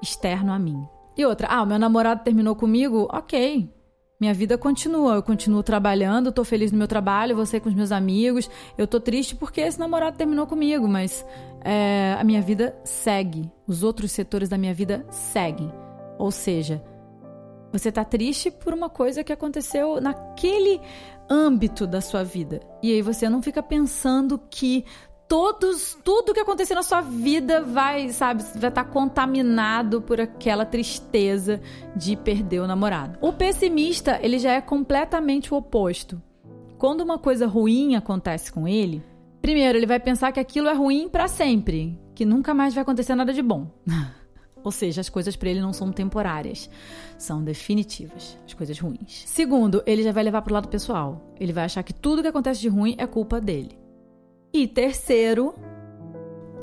externo 0.02 0.52
a 0.52 0.58
mim. 0.58 0.84
E 1.16 1.24
outra, 1.24 1.46
ah, 1.48 1.62
o 1.62 1.66
meu 1.66 1.78
namorado 1.78 2.24
terminou 2.24 2.54
comigo? 2.54 3.08
Ok, 3.10 3.70
minha 4.18 4.32
vida 4.32 4.56
continua, 4.56 5.16
eu 5.16 5.22
continuo 5.22 5.62
trabalhando, 5.62 6.32
tô 6.32 6.42
feliz 6.42 6.72
no 6.72 6.78
meu 6.78 6.88
trabalho, 6.88 7.36
você 7.36 7.60
com 7.60 7.68
os 7.68 7.74
meus 7.74 7.92
amigos. 7.92 8.48
Eu 8.78 8.86
tô 8.86 8.98
triste 8.98 9.36
porque 9.36 9.60
esse 9.60 9.78
namorado 9.78 10.16
terminou 10.16 10.46
comigo, 10.46 10.88
mas 10.88 11.24
é, 11.62 12.16
a 12.18 12.24
minha 12.24 12.40
vida 12.40 12.74
segue. 12.82 13.50
Os 13.66 13.82
outros 13.82 14.12
setores 14.12 14.48
da 14.48 14.56
minha 14.56 14.72
vida 14.72 15.04
seguem. 15.10 15.70
Ou 16.18 16.30
seja, 16.30 16.82
Você 17.72 17.92
tá 17.92 18.04
triste 18.04 18.50
por 18.50 18.72
uma 18.72 18.88
coisa 18.88 19.22
que 19.22 19.32
aconteceu 19.32 20.00
naquele 20.00 20.80
âmbito 21.28 21.86
da 21.86 22.00
sua 22.00 22.24
vida. 22.24 22.60
E 22.82 22.92
aí 22.92 23.02
você 23.02 23.28
não 23.28 23.42
fica 23.42 23.62
pensando 23.62 24.40
que 24.50 24.84
todos, 25.28 25.96
tudo 26.04 26.32
que 26.32 26.40
acontecer 26.40 26.74
na 26.74 26.82
sua 26.82 27.00
vida 27.00 27.62
vai, 27.62 28.10
sabe, 28.10 28.42
vai 28.42 28.68
estar 28.68 28.84
tá 28.84 28.84
contaminado 28.84 30.00
por 30.00 30.20
aquela 30.20 30.64
tristeza 30.64 31.60
de 31.94 32.16
perder 32.16 32.60
o 32.60 32.66
namorado. 32.66 33.18
O 33.20 33.32
pessimista, 33.32 34.18
ele 34.22 34.38
já 34.38 34.52
é 34.52 34.60
completamente 34.60 35.52
o 35.52 35.56
oposto. 35.56 36.20
Quando 36.78 37.00
uma 37.00 37.18
coisa 37.18 37.46
ruim 37.46 37.94
acontece 37.94 38.52
com 38.52 38.68
ele, 38.68 39.02
primeiro 39.40 39.78
ele 39.78 39.86
vai 39.86 39.98
pensar 39.98 40.32
que 40.32 40.40
aquilo 40.40 40.68
é 40.68 40.74
ruim 40.74 41.08
para 41.08 41.28
sempre, 41.28 41.98
que 42.14 42.24
nunca 42.24 42.52
mais 42.52 42.74
vai 42.74 42.82
acontecer 42.82 43.14
nada 43.14 43.32
de 43.32 43.42
bom. 43.42 43.70
Ou 44.62 44.72
seja, 44.72 45.00
as 45.00 45.08
coisas 45.08 45.36
para 45.36 45.48
ele 45.48 45.60
não 45.60 45.72
são 45.72 45.92
temporárias, 45.92 46.68
são 47.16 47.42
definitivas, 47.42 48.36
as 48.44 48.52
coisas 48.52 48.76
ruins. 48.76 49.22
Segundo, 49.24 49.80
ele 49.86 50.02
já 50.02 50.10
vai 50.10 50.24
levar 50.24 50.42
pro 50.42 50.52
lado 50.52 50.66
pessoal. 50.66 51.32
Ele 51.38 51.52
vai 51.52 51.64
achar 51.64 51.84
que 51.84 51.94
tudo 51.94 52.20
que 52.20 52.26
acontece 52.26 52.60
de 52.60 52.68
ruim 52.68 52.96
é 52.98 53.06
culpa 53.06 53.40
dele. 53.40 53.85
E 54.56 54.66
terceiro, 54.66 55.54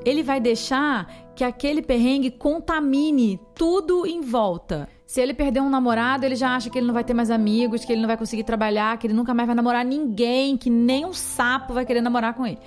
ele 0.03 0.23
vai 0.23 0.41
deixar 0.41 1.31
que 1.35 1.43
aquele 1.43 1.79
perrengue 1.79 2.31
contamine 2.31 3.39
tudo 3.53 4.07
em 4.07 4.19
volta. 4.19 4.89
Se 5.05 5.21
ele 5.21 5.31
perder 5.31 5.62
um 5.62 5.69
namorado, 5.69 6.25
ele 6.25 6.35
já 6.35 6.55
acha 6.55 6.71
que 6.71 6.79
ele 6.79 6.88
não 6.88 6.93
vai 6.95 7.03
ter 7.03 7.13
mais 7.13 7.29
amigos, 7.29 7.85
que 7.85 7.93
ele 7.93 8.01
não 8.01 8.07
vai 8.07 8.17
conseguir 8.17 8.45
trabalhar, 8.45 8.97
que 8.97 9.05
ele 9.05 9.13
nunca 9.13 9.31
mais 9.31 9.45
vai 9.45 9.55
namorar 9.55 9.85
ninguém, 9.85 10.57
que 10.57 10.71
nem 10.71 11.05
um 11.05 11.13
sapo 11.13 11.71
vai 11.71 11.85
querer 11.85 12.01
namorar 12.01 12.33
com 12.33 12.47
ele. 12.47 12.57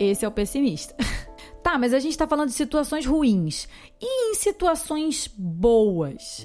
Esse 0.00 0.24
é 0.24 0.28
o 0.28 0.32
pessimista. 0.32 0.96
Tá, 1.62 1.78
mas 1.78 1.94
a 1.94 2.00
gente 2.00 2.18
tá 2.18 2.26
falando 2.26 2.48
de 2.48 2.54
situações 2.54 3.06
ruins. 3.06 3.68
E 4.00 4.30
em 4.32 4.34
situações 4.34 5.28
boas? 5.38 6.44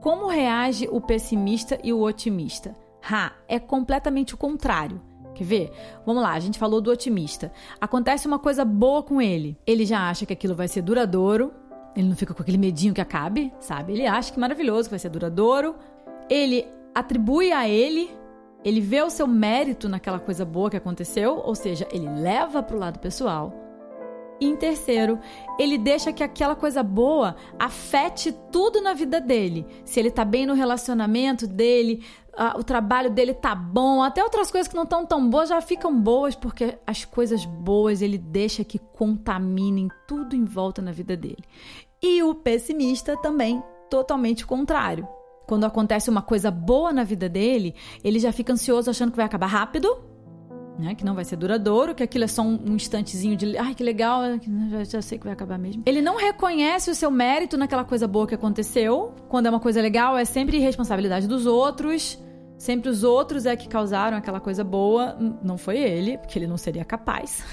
Como 0.00 0.26
reage 0.26 0.88
o 0.90 1.00
pessimista 1.00 1.78
e 1.84 1.92
o 1.92 2.02
otimista? 2.02 2.74
Ha, 3.08 3.34
é 3.46 3.60
completamente 3.60 4.34
o 4.34 4.36
contrário. 4.36 5.00
Quer 5.38 5.44
ver? 5.44 5.72
Vamos 6.04 6.20
lá, 6.20 6.32
a 6.32 6.40
gente 6.40 6.58
falou 6.58 6.80
do 6.80 6.90
otimista. 6.90 7.52
Acontece 7.80 8.26
uma 8.26 8.40
coisa 8.40 8.64
boa 8.64 9.04
com 9.04 9.22
ele. 9.22 9.56
Ele 9.64 9.86
já 9.86 10.10
acha 10.10 10.26
que 10.26 10.32
aquilo 10.32 10.52
vai 10.52 10.66
ser 10.66 10.82
duradouro. 10.82 11.52
Ele 11.94 12.08
não 12.08 12.16
fica 12.16 12.34
com 12.34 12.42
aquele 12.42 12.58
medinho 12.58 12.92
que 12.92 13.00
acabe, 13.00 13.52
sabe? 13.60 13.92
Ele 13.92 14.04
acha 14.04 14.32
que 14.32 14.38
é 14.38 14.40
maravilhoso, 14.40 14.88
que 14.88 14.90
vai 14.90 14.98
ser 14.98 15.10
duradouro. 15.10 15.76
Ele 16.28 16.66
atribui 16.92 17.52
a 17.52 17.68
ele, 17.68 18.10
ele 18.64 18.80
vê 18.80 19.00
o 19.00 19.10
seu 19.10 19.28
mérito 19.28 19.88
naquela 19.88 20.18
coisa 20.18 20.44
boa 20.44 20.68
que 20.68 20.76
aconteceu, 20.76 21.40
ou 21.44 21.54
seja, 21.54 21.86
ele 21.92 22.08
leva 22.08 22.60
para 22.60 22.76
o 22.76 22.80
lado 22.80 22.98
pessoal. 22.98 23.54
E 24.40 24.46
em 24.46 24.56
terceiro, 24.56 25.18
ele 25.58 25.76
deixa 25.76 26.12
que 26.12 26.22
aquela 26.22 26.54
coisa 26.54 26.82
boa 26.82 27.36
afete 27.58 28.32
tudo 28.52 28.80
na 28.80 28.94
vida 28.94 29.20
dele. 29.20 29.66
Se 29.84 29.98
ele 29.98 30.10
tá 30.10 30.24
bem 30.24 30.46
no 30.46 30.54
relacionamento 30.54 31.46
dele, 31.46 32.04
o 32.56 32.62
trabalho 32.62 33.10
dele 33.10 33.34
tá 33.34 33.54
bom, 33.54 34.00
até 34.00 34.22
outras 34.22 34.50
coisas 34.50 34.68
que 34.68 34.76
não 34.76 34.84
estão 34.84 35.04
tão 35.04 35.28
boas 35.28 35.48
já 35.48 35.60
ficam 35.60 36.00
boas, 36.00 36.36
porque 36.36 36.78
as 36.86 37.04
coisas 37.04 37.44
boas 37.44 38.00
ele 38.00 38.16
deixa 38.16 38.62
que 38.62 38.78
contaminem 38.78 39.88
tudo 40.06 40.36
em 40.36 40.44
volta 40.44 40.80
na 40.80 40.92
vida 40.92 41.16
dele. 41.16 41.42
E 42.00 42.22
o 42.22 42.36
pessimista 42.36 43.16
também, 43.16 43.60
totalmente 43.90 44.46
contrário. 44.46 45.08
Quando 45.48 45.64
acontece 45.64 46.10
uma 46.10 46.22
coisa 46.22 46.50
boa 46.50 46.92
na 46.92 47.02
vida 47.02 47.28
dele, 47.28 47.74
ele 48.04 48.20
já 48.20 48.30
fica 48.30 48.52
ansioso 48.52 48.88
achando 48.88 49.10
que 49.10 49.16
vai 49.16 49.26
acabar 49.26 49.46
rápido 49.46 50.07
né? 50.78 50.94
Que 50.94 51.04
não 51.04 51.14
vai 51.14 51.24
ser 51.24 51.36
duradouro, 51.36 51.94
que 51.94 52.02
aquilo 52.02 52.24
é 52.24 52.28
só 52.28 52.42
um, 52.42 52.58
um 52.64 52.76
instantezinho 52.76 53.36
de. 53.36 53.58
Ai, 53.58 53.74
que 53.74 53.82
legal, 53.82 54.22
já, 54.70 54.84
já 54.84 55.02
sei 55.02 55.18
que 55.18 55.24
vai 55.24 55.32
acabar 55.32 55.58
mesmo. 55.58 55.82
Ele 55.84 56.00
não 56.00 56.16
reconhece 56.16 56.90
o 56.90 56.94
seu 56.94 57.10
mérito 57.10 57.56
naquela 57.56 57.84
coisa 57.84 58.06
boa 58.06 58.26
que 58.26 58.34
aconteceu. 58.34 59.12
Quando 59.28 59.46
é 59.46 59.50
uma 59.50 59.60
coisa 59.60 59.82
legal, 59.82 60.16
é 60.16 60.24
sempre 60.24 60.58
responsabilidade 60.58 61.26
dos 61.26 61.46
outros. 61.46 62.18
Sempre 62.56 62.88
os 62.88 63.04
outros 63.04 63.46
é 63.46 63.54
que 63.56 63.68
causaram 63.68 64.16
aquela 64.16 64.40
coisa 64.40 64.64
boa. 64.64 65.16
Não 65.42 65.58
foi 65.58 65.78
ele, 65.78 66.18
porque 66.18 66.38
ele 66.38 66.46
não 66.46 66.56
seria 66.56 66.84
capaz. 66.84 67.44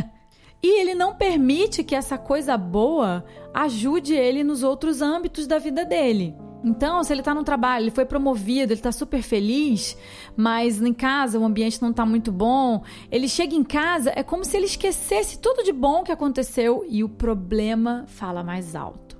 e 0.62 0.80
ele 0.80 0.94
não 0.94 1.14
permite 1.14 1.84
que 1.84 1.94
essa 1.94 2.16
coisa 2.18 2.56
boa 2.56 3.24
ajude 3.52 4.14
ele 4.14 4.44
nos 4.44 4.62
outros 4.62 5.02
âmbitos 5.02 5.46
da 5.46 5.58
vida 5.58 5.84
dele. 5.84 6.34
Então, 6.64 7.04
se 7.04 7.12
ele 7.12 7.20
está 7.20 7.32
no 7.32 7.44
trabalho, 7.44 7.84
ele 7.84 7.90
foi 7.90 8.04
promovido, 8.04 8.72
ele 8.72 8.80
está 8.80 8.90
super 8.90 9.22
feliz, 9.22 9.96
mas 10.36 10.82
em 10.82 10.92
casa 10.92 11.38
o 11.38 11.44
ambiente 11.44 11.80
não 11.80 11.90
está 11.90 12.04
muito 12.04 12.32
bom, 12.32 12.82
ele 13.10 13.28
chega 13.28 13.54
em 13.54 13.62
casa, 13.62 14.12
é 14.14 14.22
como 14.22 14.44
se 14.44 14.56
ele 14.56 14.66
esquecesse 14.66 15.38
tudo 15.38 15.62
de 15.62 15.72
bom 15.72 16.02
que 16.02 16.10
aconteceu 16.10 16.84
e 16.88 17.04
o 17.04 17.08
problema 17.08 18.04
fala 18.08 18.42
mais 18.42 18.74
alto. 18.74 19.16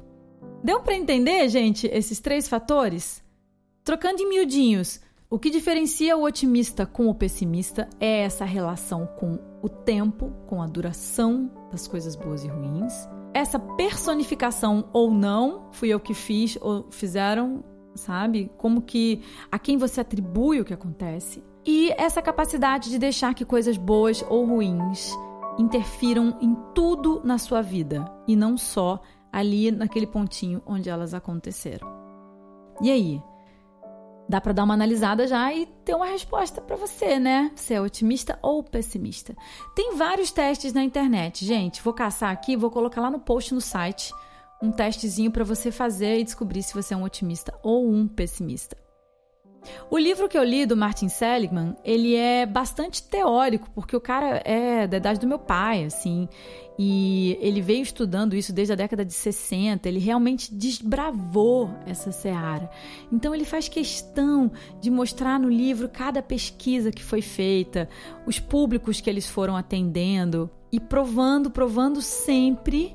Deu 0.63 0.81
para 0.81 0.97
entender, 0.97 1.49
gente, 1.49 1.87
esses 1.87 2.19
três 2.19 2.49
fatores? 2.49 3.23
Trocando 3.85 4.21
em 4.21 4.29
miudinhos, 4.29 5.01
o 5.31 5.39
que 5.39 5.51
diferencia 5.51 6.17
o 6.17 6.25
otimista 6.25 6.85
com 6.85 7.09
o 7.09 7.15
pessimista 7.15 7.89
é 8.01 8.23
essa 8.23 8.45
relação 8.45 9.07
com 9.07 9.39
o 9.63 9.69
tempo, 9.69 10.33
com 10.47 10.61
a 10.61 10.67
duração 10.67 11.51
das 11.71 11.87
coisas 11.87 12.17
boas 12.17 12.43
e 12.43 12.49
ruins 12.49 13.09
essa 13.35 13.59
personificação 13.59 14.89
ou 14.93 15.11
não, 15.11 15.69
fui 15.73 15.89
eu 15.89 16.01
que 16.01 16.15
fiz 16.15 16.59
ou 16.61 16.87
fizeram, 16.91 17.63
sabe? 17.95 18.51
Como 18.57 18.83
que 18.83 19.23
a 19.51 19.59
quem 19.59 19.77
você 19.77 20.01
atribui 20.01 20.61
o 20.61 20.65
que 20.65 20.75
acontece. 20.75 21.43
E 21.65 21.91
essa 21.99 22.23
capacidade 22.23 22.91
de 22.91 22.99
deixar 22.99 23.35
que 23.35 23.45
coisas 23.45 23.77
boas 23.77 24.25
ou 24.29 24.45
ruins 24.45 25.13
interfiram 25.59 26.39
em 26.41 26.57
tudo 26.75 27.21
na 27.25 27.37
sua 27.37 27.61
vida 27.61 28.11
e 28.27 28.37
não 28.37 28.57
só 28.57 29.01
ali 29.33 29.71
naquele 29.71 30.07
pontinho 30.07 30.63
onde 30.65 30.89
elas 30.89 31.13
aconteceram. 31.13 31.87
E 32.81 32.91
aí? 32.91 33.23
Dá 34.29 34.41
para 34.41 34.53
dar 34.53 34.65
uma 34.65 34.75
analisada 34.75 35.27
já 35.27 35.53
e 35.53 35.67
ter 35.85 35.95
uma 35.95 36.07
resposta 36.07 36.61
para 36.61 36.77
você, 36.77 37.19
né? 37.19 37.51
Se 37.55 37.75
é 37.75 37.81
otimista 37.81 38.39
ou 38.43 38.63
pessimista. 38.63 39.35
Tem 39.75 39.97
vários 39.97 40.31
testes 40.31 40.73
na 40.73 40.83
internet, 40.83 41.45
gente. 41.45 41.83
Vou 41.83 41.95
caçar 41.95 42.31
aqui, 42.31 42.57
vou 42.57 42.71
colocar 42.71 43.01
lá 43.01 43.11
no 43.11 43.21
post 43.21 43.55
no 43.55 43.61
site 43.61 44.13
um 44.61 44.73
testezinho 44.73 45.31
para 45.31 45.45
você 45.45 45.71
fazer 45.71 46.19
e 46.19 46.25
descobrir 46.25 46.63
se 46.63 46.75
você 46.75 46.93
é 46.93 46.97
um 46.97 47.05
otimista 47.05 47.55
ou 47.63 47.89
um 47.89 48.09
pessimista. 48.09 48.77
O 49.91 49.99
livro 49.99 50.29
que 50.29 50.37
eu 50.37 50.45
li 50.45 50.67
do 50.67 50.77
Martin 50.77 51.09
Seligman, 51.09 51.77
ele 51.85 52.15
é 52.15 52.45
bastante 52.45 53.03
teórico, 53.03 53.71
porque 53.75 53.97
o 53.97 54.01
cara 54.01 54.43
é 54.45 54.87
da 54.87 54.99
idade 54.99 55.21
do 55.21 55.27
meu 55.27 55.39
pai, 55.39 55.85
assim, 55.85 56.29
e 56.79 57.37
ele 57.41 57.61
veio 57.61 57.83
estudando 57.83 58.37
isso 58.37 58.53
desde 58.53 58.73
a 58.73 58.77
década 58.77 59.05
de 59.05 59.13
60, 59.13 59.89
ele 59.89 59.99
realmente 59.99 60.55
desbravou 60.55 61.71
essa 61.85 62.13
seara. 62.13 62.71
Então 63.11 63.35
ele 63.35 63.45
faz 63.45 63.69
questão 63.69 64.53
de 64.81 64.89
mostrar 64.89 65.41
no 65.41 65.49
livro 65.49 65.89
cada 65.89 66.23
pesquisa 66.23 66.93
que 66.93 67.03
foi 67.03 67.21
feita, 67.21 67.89
os 68.27 68.39
públicos 68.39 69.01
que 69.01 69.11
eles 69.11 69.29
foram 69.29 69.57
atendendo 69.57 70.49
e 70.71 70.79
provando, 70.79 71.51
provando 71.51 72.01
sempre 72.01 72.95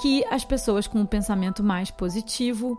que 0.00 0.24
as 0.30 0.44
pessoas 0.44 0.86
com 0.86 1.00
um 1.00 1.06
pensamento 1.06 1.64
mais 1.64 1.90
positivo 1.90 2.78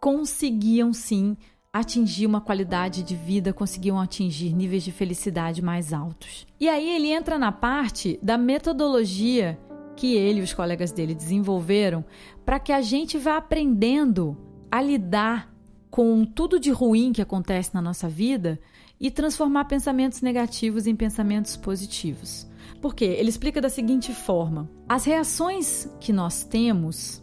conseguiam 0.00 0.92
sim 0.92 1.36
atingir 1.72 2.26
uma 2.26 2.40
qualidade 2.40 3.02
de 3.02 3.14
vida, 3.14 3.52
conseguiam 3.52 4.00
atingir 4.00 4.52
níveis 4.52 4.82
de 4.82 4.90
felicidade 4.90 5.62
mais 5.62 5.92
altos. 5.92 6.46
E 6.58 6.68
aí 6.68 6.88
ele 6.90 7.12
entra 7.12 7.38
na 7.38 7.52
parte 7.52 8.18
da 8.22 8.36
metodologia 8.36 9.58
que 9.96 10.14
ele 10.16 10.40
e 10.40 10.42
os 10.42 10.52
colegas 10.52 10.90
dele 10.90 11.14
desenvolveram 11.14 12.04
para 12.44 12.58
que 12.58 12.72
a 12.72 12.80
gente 12.80 13.18
vá 13.18 13.36
aprendendo 13.36 14.36
a 14.70 14.80
lidar 14.82 15.52
com 15.90 16.24
tudo 16.24 16.58
de 16.58 16.70
ruim 16.70 17.12
que 17.12 17.22
acontece 17.22 17.74
na 17.74 17.82
nossa 17.82 18.08
vida 18.08 18.58
e 18.98 19.10
transformar 19.10 19.64
pensamentos 19.66 20.20
negativos 20.22 20.86
em 20.86 20.96
pensamentos 20.96 21.56
positivos. 21.56 22.48
Porque 22.80 23.04
ele 23.04 23.28
explica 23.28 23.60
da 23.60 23.68
seguinte 23.68 24.12
forma: 24.12 24.70
as 24.88 25.04
reações 25.04 25.88
que 26.00 26.12
nós 26.12 26.44
temos 26.44 27.19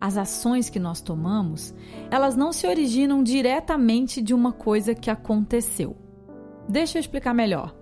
as 0.00 0.16
ações 0.16 0.70
que 0.70 0.78
nós 0.78 1.00
tomamos, 1.00 1.74
elas 2.10 2.36
não 2.36 2.52
se 2.52 2.66
originam 2.66 3.22
diretamente 3.22 4.22
de 4.22 4.32
uma 4.32 4.52
coisa 4.52 4.94
que 4.94 5.10
aconteceu. 5.10 5.96
Deixa 6.68 6.98
eu 6.98 7.00
explicar 7.00 7.34
melhor. 7.34 7.74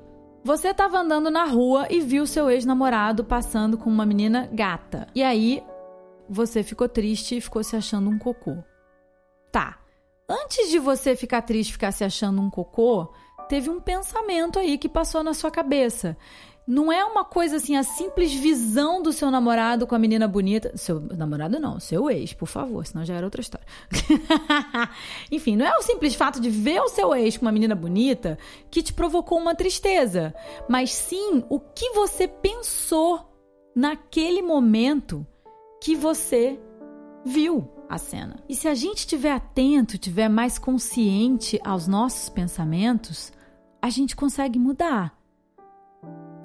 Você 0.42 0.68
estava 0.68 0.99
andando 0.99 1.30
na 1.30 1.44
rua 1.44 1.88
e 1.90 2.00
viu 2.00 2.26
seu 2.26 2.49
ex-namorado 2.49 3.25
passando 3.25 3.76
com 3.76 3.90
uma 3.90 4.06
menina 4.06 4.49
gata. 4.52 5.08
E 5.14 5.23
aí 5.23 5.62
você 6.28 6.62
ficou 6.62 6.88
triste 6.88 7.37
e 7.37 7.40
ficou 7.40 7.64
se 7.64 7.75
achando 7.75 8.08
um 8.08 8.18
cocô. 8.18 8.56
Tá. 9.50 9.78
Antes 10.28 10.70
de 10.70 10.78
você 10.78 11.14
ficar 11.16 11.42
triste 11.42 11.70
e 11.70 11.73
ficar 11.73 11.92
se 11.92 12.04
achando 12.04 12.40
um 12.40 12.49
cocô, 12.49 13.12
teve 13.49 13.68
um 13.68 13.80
pensamento 13.80 14.58
aí 14.58 14.78
que 14.78 14.88
passou 14.88 15.23
na 15.23 15.35
sua 15.35 15.50
cabeça. 15.50 16.16
Não 16.66 16.92
é 16.92 17.04
uma 17.04 17.25
coisa 17.25 17.56
assim, 17.56 17.76
a 17.76 17.85
simples 17.85 18.35
visão 18.35 19.00
do 19.00 19.12
seu 19.12 19.30
namorado 19.30 19.87
com 19.87 19.94
a 19.94 19.99
menina 19.99 20.26
bonita. 20.26 20.76
Seu 20.76 20.99
namorado 21.00 21.61
não, 21.61 21.78
seu 21.78 22.11
ex, 22.11 22.32
por 22.32 22.49
favor, 22.49 22.85
senão 22.85 23.04
já 23.04 23.14
era 23.14 23.25
outra 23.26 23.40
história. 23.40 23.66
Enfim, 25.30 25.54
não 25.54 25.64
é 25.64 25.76
o 25.76 25.82
simples 25.82 26.16
fato 26.16 26.40
de 26.40 26.50
ver 26.50 26.80
o 26.80 26.88
seu 26.88 27.14
ex 27.14 27.37
com 27.37 27.46
uma 27.46 27.52
menina 27.52 27.76
bonita 27.76 28.37
que 28.68 28.82
te 28.82 28.92
provocou 28.92 29.38
uma 29.38 29.54
tristeza, 29.54 30.35
mas 30.68 30.90
sim 30.90 31.44
o 31.49 31.61
que 31.61 31.90
você 31.90 32.26
pensou 32.26 33.32
naquele 33.75 34.42
momento 34.42 35.25
que 35.80 35.94
você 35.94 36.58
viu. 37.25 37.70
a 37.88 37.99
cena. 37.99 38.42
E 38.49 38.56
se 38.56 38.66
a 38.66 38.75
gente 38.75 38.99
estiver 38.99 39.30
atento, 39.30 39.94
estiver 39.94 40.28
mais 40.28 40.58
consciente 40.58 41.61
aos 41.62 41.87
nossos 41.87 42.28
pensamentos, 42.28 43.32
a 43.80 43.88
gente 43.88 44.16
consegue 44.16 44.58
mudar. 44.58 45.15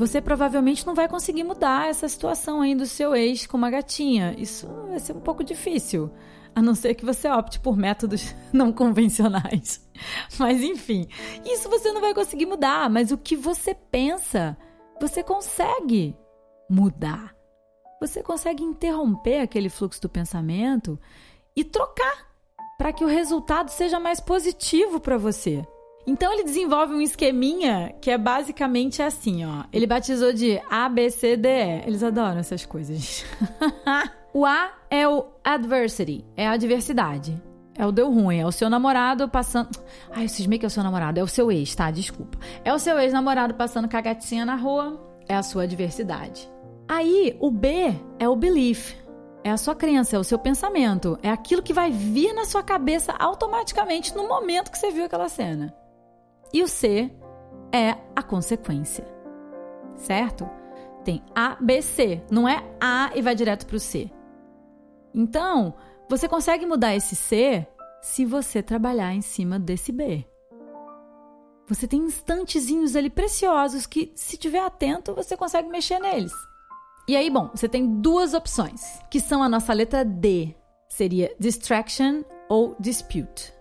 Você 0.02 0.20
provavelmente 0.20 0.84
não 0.84 0.96
vai 0.96 1.08
conseguir 1.08 1.44
mudar 1.44 1.88
essa 1.88 2.10
situação 2.10 2.60
aí 2.60 2.74
do 2.74 2.88
seu 2.88 3.16
ex 3.16 3.46
com 3.46 3.56
uma 3.56 3.70
gatinha. 3.70 4.34
Isso 4.36 4.68
vai 4.90 4.98
ser 4.98 5.16
um 5.16 5.20
pouco 5.20 5.44
difícil, 5.44 6.12
a 6.56 6.62
não 6.62 6.74
ser 6.74 6.96
que 6.96 7.06
você 7.06 7.30
opte 7.30 7.60
por 7.60 7.78
métodos 7.78 8.34
não 8.52 8.74
convencionais. 8.74 9.88
Mas 10.40 10.64
enfim, 10.64 11.08
isso 11.46 11.70
você 11.70 11.92
não 11.92 12.02
vai 12.02 12.16
conseguir 12.16 12.48
mudar, 12.48 12.90
mas 12.90 13.12
o 13.12 13.18
que 13.18 13.36
você 13.36 13.76
pensa, 13.76 14.58
você 15.00 15.22
consegue 15.22 16.18
mudar. 16.68 17.36
Você 18.00 18.24
consegue 18.24 18.64
interromper 18.64 19.42
aquele 19.42 19.70
fluxo 19.70 20.02
do 20.02 20.10
pensamento 20.10 21.00
e 21.56 21.64
trocar 21.64 22.34
para 22.76 22.92
que 22.92 23.04
o 23.04 23.08
resultado 23.08 23.70
seja 23.70 24.00
mais 24.00 24.20
positivo 24.20 25.00
para 25.00 25.20
você. 25.20 25.64
Então 26.06 26.34
ele 26.34 26.44
desenvolve 26.44 26.94
um 26.94 27.02
esqueminha 27.02 27.94
que 28.02 28.10
é 28.10 28.18
basicamente 28.18 29.02
assim, 29.02 29.46
ó. 29.46 29.64
Ele 29.72 29.86
batizou 29.86 30.34
de 30.34 30.60
A, 30.70 30.90
B, 30.90 31.10
C, 31.10 31.38
D, 31.38 31.48
E. 31.48 31.84
Eles 31.86 32.04
adoram 32.04 32.40
essas 32.40 32.66
coisas. 32.66 33.26
o 34.34 34.46
A 34.46 34.72
é 34.90 35.08
o 35.08 35.26
adversity, 35.44 36.26
é 36.36 36.48
a 36.48 36.52
adversidade. 36.52 37.42
É 37.76 37.86
o 37.86 37.92
deu 37.92 38.12
ruim, 38.12 38.38
é 38.38 38.46
o 38.46 38.52
seu 38.52 38.70
namorado 38.70 39.30
passando. 39.30 39.70
Ai, 40.12 40.26
eu 40.26 40.30
cismei 40.30 40.60
que 40.60 40.66
é 40.66 40.68
o 40.68 40.72
seu 40.72 40.84
namorado, 40.84 41.20
é 41.20 41.24
o 41.24 41.28
seu 41.28 41.52
ex, 41.52 41.74
tá? 41.74 41.90
Desculpa. 41.90 42.38
É 42.64 42.74
o 42.74 42.80
seu 42.80 43.00
ex-namorado 43.00 43.54
passando 43.54 43.90
com 43.90 43.96
a 43.96 44.02
gatinha 44.02 44.46
na 44.46 44.56
rua, 44.56 45.00
é 45.28 45.36
a 45.36 45.44
sua 45.44 45.64
adversidade. 45.64 46.50
Aí, 46.88 47.38
o 47.40 47.50
B 47.50 47.96
é 48.20 48.28
o 48.28 48.36
belief, 48.36 48.94
é 49.44 49.50
a 49.50 49.58
sua 49.58 49.74
crença, 49.74 50.16
é 50.16 50.20
o 50.20 50.24
seu 50.24 50.38
pensamento, 50.38 51.18
é 51.24 51.30
aquilo 51.30 51.64
que 51.64 51.74
vai 51.74 51.90
vir 51.90 52.34
na 52.34 52.46
sua 52.46 52.62
cabeça 52.62 53.14
automaticamente 53.18 54.16
no 54.16 54.28
momento 54.28 54.70
que 54.70 54.78
você 54.78 54.92
viu 54.92 55.06
aquela 55.06 55.30
cena. 55.30 55.74
E 56.54 56.62
o 56.62 56.68
C 56.68 57.12
é 57.72 57.96
a 58.16 58.22
consequência. 58.22 59.06
Certo? 59.96 60.50
Tem 61.04 61.24
A, 61.36 61.56
B, 61.60 61.82
C. 61.82 62.22
Não 62.30 62.48
é 62.48 62.64
A 62.80 63.12
e 63.16 63.22
vai 63.22 63.36
direto 63.36 63.66
para 63.66 63.78
o 63.78 63.80
C. 63.80 64.12
Então, 65.14 65.74
você 66.10 66.28
consegue 66.28 66.66
mudar 66.66 66.96
esse 66.96 67.16
C 67.16 67.66
se 68.02 68.26
você 68.26 68.62
trabalhar 68.62 69.14
em 69.14 69.22
cima 69.22 69.60
desse 69.60 69.92
B. 69.92 70.26
Você 71.68 71.88
tem 71.88 72.02
instantezinhos 72.02 72.96
ali 72.96 73.10
preciosos 73.10 73.86
que, 73.86 74.12
se 74.16 74.38
tiver 74.38 74.60
atento, 74.60 75.16
você 75.16 75.38
consegue 75.38 75.70
mexer 75.70 76.00
neles. 76.00 76.34
E 77.08 77.16
aí, 77.16 77.30
bom, 77.30 77.50
você 77.54 77.68
tem 77.68 78.02
duas 78.02 78.34
opções, 78.34 79.00
que 79.10 79.20
são 79.20 79.42
a 79.42 79.50
nossa 79.50 79.74
letra 79.74 80.04
D. 80.04 80.54
Seria 80.90 81.34
distraction 81.40 82.24
ou 82.50 82.76
dispute 82.80 83.61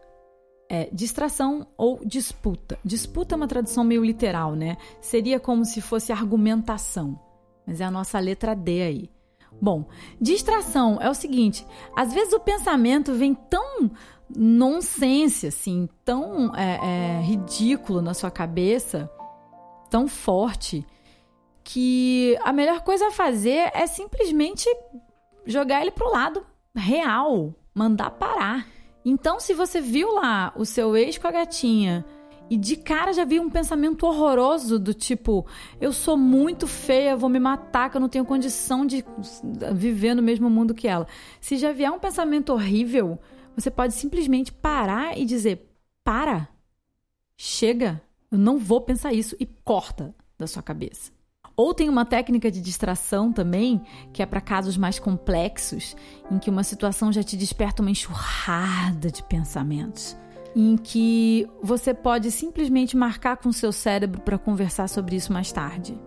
é 0.70 0.88
distração 0.92 1.66
ou 1.76 2.00
disputa. 2.04 2.78
Disputa 2.84 3.34
é 3.34 3.36
uma 3.36 3.48
tradução 3.48 3.82
meio 3.82 4.04
literal, 4.04 4.54
né? 4.54 4.76
Seria 5.00 5.40
como 5.40 5.64
se 5.64 5.80
fosse 5.80 6.12
argumentação, 6.12 7.18
mas 7.66 7.80
é 7.80 7.84
a 7.84 7.90
nossa 7.90 8.20
letra 8.20 8.54
D 8.54 8.82
aí. 8.82 9.10
Bom, 9.60 9.84
distração 10.20 10.98
é 11.02 11.10
o 11.10 11.14
seguinte: 11.14 11.66
às 11.96 12.14
vezes 12.14 12.32
o 12.32 12.38
pensamento 12.38 13.12
vem 13.12 13.34
tão 13.34 13.90
nonsense, 14.34 15.48
assim, 15.48 15.88
tão 16.04 16.54
é, 16.54 16.78
é, 17.18 17.20
ridículo 17.20 18.00
na 18.00 18.14
sua 18.14 18.30
cabeça, 18.30 19.10
tão 19.90 20.06
forte, 20.06 20.86
que 21.64 22.38
a 22.44 22.52
melhor 22.52 22.82
coisa 22.82 23.08
a 23.08 23.12
fazer 23.12 23.72
é 23.74 23.88
simplesmente 23.88 24.68
jogar 25.44 25.80
ele 25.80 25.90
pro 25.90 26.12
lado 26.12 26.46
real, 26.76 27.52
mandar 27.74 28.12
parar. 28.12 28.66
Então, 29.04 29.40
se 29.40 29.54
você 29.54 29.80
viu 29.80 30.14
lá 30.14 30.52
o 30.56 30.64
seu 30.64 30.96
ex 30.96 31.16
com 31.16 31.26
a 31.26 31.32
gatinha 31.32 32.04
e 32.50 32.56
de 32.56 32.76
cara 32.76 33.12
já 33.12 33.24
viu 33.24 33.42
um 33.42 33.48
pensamento 33.48 34.04
horroroso 34.04 34.78
do 34.78 34.92
tipo, 34.92 35.46
eu 35.80 35.92
sou 35.92 36.16
muito 36.16 36.66
feia, 36.66 37.16
vou 37.16 37.30
me 37.30 37.38
matar, 37.38 37.90
que 37.90 37.96
eu 37.96 38.00
não 38.00 38.08
tenho 38.08 38.24
condição 38.24 38.84
de 38.84 39.04
viver 39.74 40.14
no 40.14 40.22
mesmo 40.22 40.50
mundo 40.50 40.74
que 40.74 40.88
ela. 40.88 41.06
Se 41.40 41.56
já 41.56 41.72
vier 41.72 41.90
um 41.90 41.98
pensamento 41.98 42.52
horrível, 42.52 43.18
você 43.56 43.70
pode 43.70 43.94
simplesmente 43.94 44.52
parar 44.52 45.16
e 45.16 45.24
dizer: 45.24 45.70
para, 46.04 46.48
chega, 47.36 48.02
eu 48.30 48.38
não 48.38 48.58
vou 48.58 48.80
pensar 48.80 49.12
isso 49.12 49.36
e 49.38 49.46
corta 49.46 50.14
da 50.36 50.46
sua 50.46 50.62
cabeça. 50.62 51.12
Ou 51.60 51.74
tem 51.74 51.90
uma 51.90 52.06
técnica 52.06 52.50
de 52.50 52.58
distração 52.58 53.30
também, 53.30 53.82
que 54.14 54.22
é 54.22 54.26
para 54.26 54.40
casos 54.40 54.78
mais 54.78 54.98
complexos, 54.98 55.94
em 56.30 56.38
que 56.38 56.48
uma 56.48 56.64
situação 56.64 57.12
já 57.12 57.22
te 57.22 57.36
desperta 57.36 57.82
uma 57.82 57.90
enxurrada 57.90 59.10
de 59.10 59.22
pensamentos, 59.22 60.16
em 60.56 60.74
que 60.74 61.46
você 61.62 61.92
pode 61.92 62.30
simplesmente 62.30 62.96
marcar 62.96 63.36
com 63.36 63.52
seu 63.52 63.72
cérebro 63.72 64.22
para 64.22 64.38
conversar 64.38 64.88
sobre 64.88 65.16
isso 65.16 65.34
mais 65.34 65.52
tarde. 65.52 66.00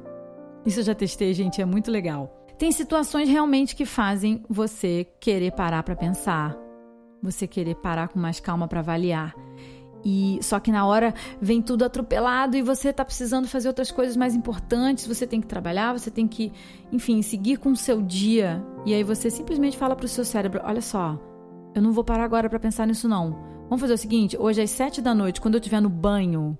Isso 0.66 0.80
eu 0.80 0.86
já 0.86 0.96
testei, 0.96 1.32
gente, 1.36 1.62
é 1.62 1.66
muito 1.66 1.92
legal. 1.92 2.36
Tem 2.58 2.72
situações 2.72 3.30
realmente 3.30 3.76
que 3.76 3.86
fazem 3.86 4.44
você 4.50 5.06
querer 5.20 5.52
parar 5.52 5.84
para 5.84 5.96
pensar, 5.96 6.58
você 7.22 7.46
querer 7.46 7.76
parar 7.76 8.08
com 8.08 8.18
mais 8.18 8.39
calma 8.39 8.68
para 8.68 8.80
avaliar. 8.80 9.36
E 10.06 10.39
só 10.42 10.60
que 10.60 10.72
na 10.72 10.86
hora 10.86 11.13
vem 11.42 11.62
tudo 11.62 11.86
atropelado 11.86 12.58
e 12.58 12.62
você 12.62 12.92
tá 12.92 13.06
precisando 13.06 13.48
fazer 13.48 13.70
outras 13.70 13.92
coisas 13.92 14.18
mais 14.18 14.36
importantes, 14.36 15.08
você 15.08 15.26
tem 15.26 15.39
que 15.39 15.48
trabalhar, 15.48 15.94
você 15.94 16.12
tem 16.12 16.28
que, 16.28 16.52
enfim, 16.92 17.22
seguir 17.22 17.58
com 17.58 17.72
o 17.72 17.76
seu 17.76 18.02
dia. 18.02 18.63
E 18.86 18.94
aí 18.94 19.04
você 19.04 19.30
simplesmente 19.30 19.78
fala 19.78 19.96
pro 19.96 20.08
seu 20.08 20.26
cérebro: 20.26 20.62
"Olha 20.63 20.82
só, 20.82 21.18
eu 21.74 21.82
não 21.82 21.92
vou 21.92 22.04
parar 22.04 22.24
agora 22.24 22.50
para 22.50 22.60
pensar 22.60 22.86
nisso 22.86 23.08
não. 23.08 23.32
Vamos 23.63 23.82
fazer 23.82 23.94
o 23.94 23.98
seguinte, 23.98 24.38
hoje 24.38 24.62
às 24.62 24.70
sete 24.70 25.02
da 25.02 25.16
noite, 25.16 25.42
quando 25.42 25.56
eu 25.56 25.60
estiver 25.60 25.82
no 25.82 25.89
banho, 25.89 26.58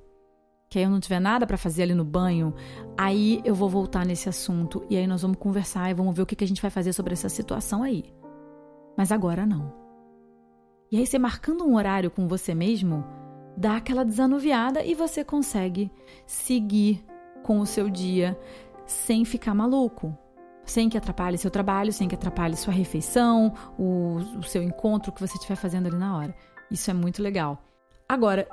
que 0.70 0.80
aí 0.80 0.86
eu 0.86 0.90
não 0.90 1.00
tiver 1.00 1.20
nada 1.20 1.46
para 1.46 1.58
fazer 1.58 1.84
ali 1.84 1.94
no 1.94 2.04
banho, 2.04 2.52
aí 2.98 3.42
eu 3.46 3.54
vou 3.54 3.70
voltar 3.70 4.06
nesse 4.06 4.28
assunto 4.28 4.84
e 4.90 4.98
aí 4.98 5.06
nós 5.06 5.22
vamos 5.22 5.38
conversar 5.38 5.92
e 5.92 5.94
vamos 5.94 6.16
ver 6.16 6.24
o 6.24 6.26
que, 6.26 6.36
que 6.36 6.44
a 6.44 6.48
gente 6.48 6.62
vai 6.62 6.72
fazer 6.72 6.94
sobre 6.94 7.14
essa 7.14 7.30
situação 7.30 7.84
aí. 7.84 8.06
Mas 8.98 9.12
agora 9.12 9.46
não. 9.46 9.72
E 10.92 10.98
aí 10.98 11.06
você 11.06 11.20
marcando 11.20 11.64
um 11.64 11.76
horário 11.76 12.10
com 12.10 12.28
você 12.28 12.56
mesmo, 12.56 13.04
dá 13.56 13.78
aquela 13.78 14.04
desanuviada 14.04 14.84
e 14.84 14.94
você 14.94 15.24
consegue 15.24 15.92
seguir 16.26 17.06
com 17.44 17.60
o 17.60 17.66
seu 17.66 17.89
dia 17.89 18.38
sem 18.86 19.26
ficar 19.26 19.54
maluco. 19.54 20.18
Sem 20.66 20.88
que 20.88 20.98
atrapalhe 20.98 21.38
seu 21.38 21.52
trabalho, 21.52 21.92
sem 21.92 22.08
que 22.08 22.16
atrapalhe 22.16 22.56
sua 22.56 22.74
refeição, 22.74 23.54
o, 23.78 24.16
o 24.39 24.44
seu 24.44 24.63
encontro 24.63 25.12
que 25.12 25.20
você 25.20 25.34
estiver 25.34 25.58
fazendo 25.58 25.88
ali 25.88 25.98
na 25.98 26.18
hora. 26.18 26.36
Isso 26.72 26.89
é 26.89 26.94
muito 26.94 27.22
legal. 27.22 27.62
Agora, 28.08 28.48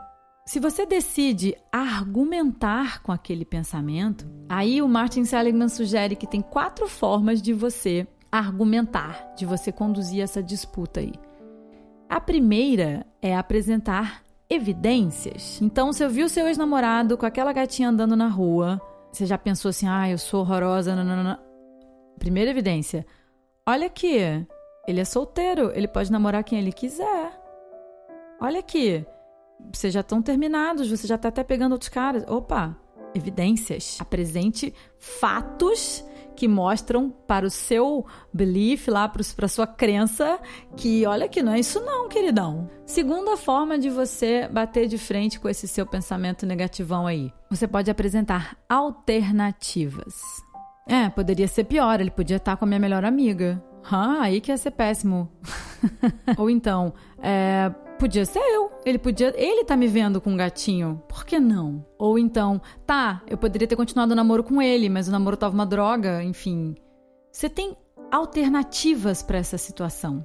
se 0.44 0.58
você 0.58 0.84
decide 0.84 1.54
argumentar 1.70 3.00
com 3.02 3.12
aquele 3.12 3.44
pensamento, 3.44 4.26
aí 4.48 4.82
o 4.82 4.88
Martin 4.88 5.24
Seligman 5.24 5.68
sugere 5.68 6.16
que 6.16 6.26
tem 6.26 6.40
quatro 6.40 6.88
formas 6.88 7.40
de 7.40 7.52
você 7.52 8.08
argumentar, 8.32 9.32
de 9.36 9.46
você 9.46 9.70
conduzir 9.70 10.22
essa 10.22 10.42
disputa 10.42 10.98
aí. 10.98 11.12
A 12.08 12.20
primeira 12.20 13.06
é 13.22 13.36
apresentar 13.36 14.24
evidências. 14.50 15.62
Então, 15.62 15.92
se 15.92 16.04
eu 16.04 16.10
vi 16.10 16.24
o 16.24 16.28
seu 16.28 16.48
ex-namorado 16.48 17.16
com 17.16 17.24
aquela 17.24 17.52
gatinha 17.52 17.88
andando 17.88 18.16
na 18.16 18.26
rua, 18.26 18.80
você 19.12 19.24
já 19.24 19.38
pensou 19.38 19.68
assim: 19.68 19.86
ah, 19.88 20.10
eu 20.10 20.18
sou 20.18 20.40
horrorosa. 20.40 20.94
Nanana. 20.94 21.40
Primeira 22.18 22.50
evidência: 22.50 23.06
olha 23.66 23.86
aqui, 23.86 24.18
ele 24.86 25.00
é 25.00 25.04
solteiro, 25.04 25.70
ele 25.74 25.86
pode 25.86 26.10
namorar 26.10 26.42
quem 26.42 26.58
ele 26.58 26.72
quiser. 26.72 27.32
Olha 28.40 28.58
aqui, 28.58 29.06
vocês 29.72 29.92
já 29.92 30.00
estão 30.00 30.20
terminados, 30.20 30.90
você 30.90 31.06
já 31.06 31.14
está 31.14 31.28
até 31.28 31.44
pegando 31.44 31.72
outros 31.72 31.88
caras. 31.88 32.24
Opa, 32.26 32.76
evidências. 33.14 33.98
Apresente 34.00 34.74
fatos 34.98 36.04
que 36.40 36.48
mostram 36.48 37.10
para 37.10 37.44
o 37.44 37.50
seu 37.50 38.06
belief, 38.32 38.88
lá 38.88 39.06
para 39.06 39.44
a 39.44 39.48
sua 39.48 39.66
crença, 39.66 40.40
que 40.74 41.04
olha 41.04 41.28
que 41.28 41.42
não 41.42 41.52
é 41.52 41.60
isso 41.60 41.78
não, 41.80 42.08
queridão. 42.08 42.66
Segunda 42.86 43.36
forma 43.36 43.78
de 43.78 43.90
você 43.90 44.48
bater 44.48 44.88
de 44.88 44.96
frente 44.96 45.38
com 45.38 45.50
esse 45.50 45.68
seu 45.68 45.84
pensamento 45.84 46.46
negativão 46.46 47.06
aí. 47.06 47.30
Você 47.50 47.68
pode 47.68 47.90
apresentar 47.90 48.56
alternativas. 48.66 50.14
É, 50.88 51.10
poderia 51.10 51.46
ser 51.46 51.64
pior, 51.64 52.00
ele 52.00 52.10
podia 52.10 52.38
estar 52.38 52.56
com 52.56 52.64
a 52.64 52.68
minha 52.68 52.80
melhor 52.80 53.04
amiga. 53.04 53.62
Ah, 53.84 54.22
aí 54.22 54.40
que 54.40 54.50
ia 54.50 54.56
ser 54.56 54.70
péssimo. 54.70 55.30
Ou 56.38 56.48
então, 56.48 56.94
é, 57.22 57.70
Podia 58.00 58.24
ser 58.24 58.38
eu. 58.38 58.72
Ele 58.82 58.98
podia. 58.98 59.30
Ele 59.36 59.62
tá 59.62 59.76
me 59.76 59.86
vendo 59.86 60.22
com 60.22 60.32
um 60.32 60.36
gatinho. 60.36 61.02
Por 61.06 61.22
que 61.22 61.38
não? 61.38 61.84
Ou 61.98 62.18
então, 62.18 62.58
tá, 62.86 63.22
eu 63.28 63.36
poderia 63.36 63.68
ter 63.68 63.76
continuado 63.76 64.12
o 64.12 64.16
namoro 64.16 64.42
com 64.42 64.62
ele, 64.62 64.88
mas 64.88 65.06
o 65.06 65.12
namoro 65.12 65.36
tava 65.36 65.52
uma 65.52 65.66
droga, 65.66 66.24
enfim. 66.24 66.74
Você 67.30 67.50
tem 67.50 67.76
alternativas 68.10 69.22
para 69.22 69.36
essa 69.36 69.58
situação. 69.58 70.24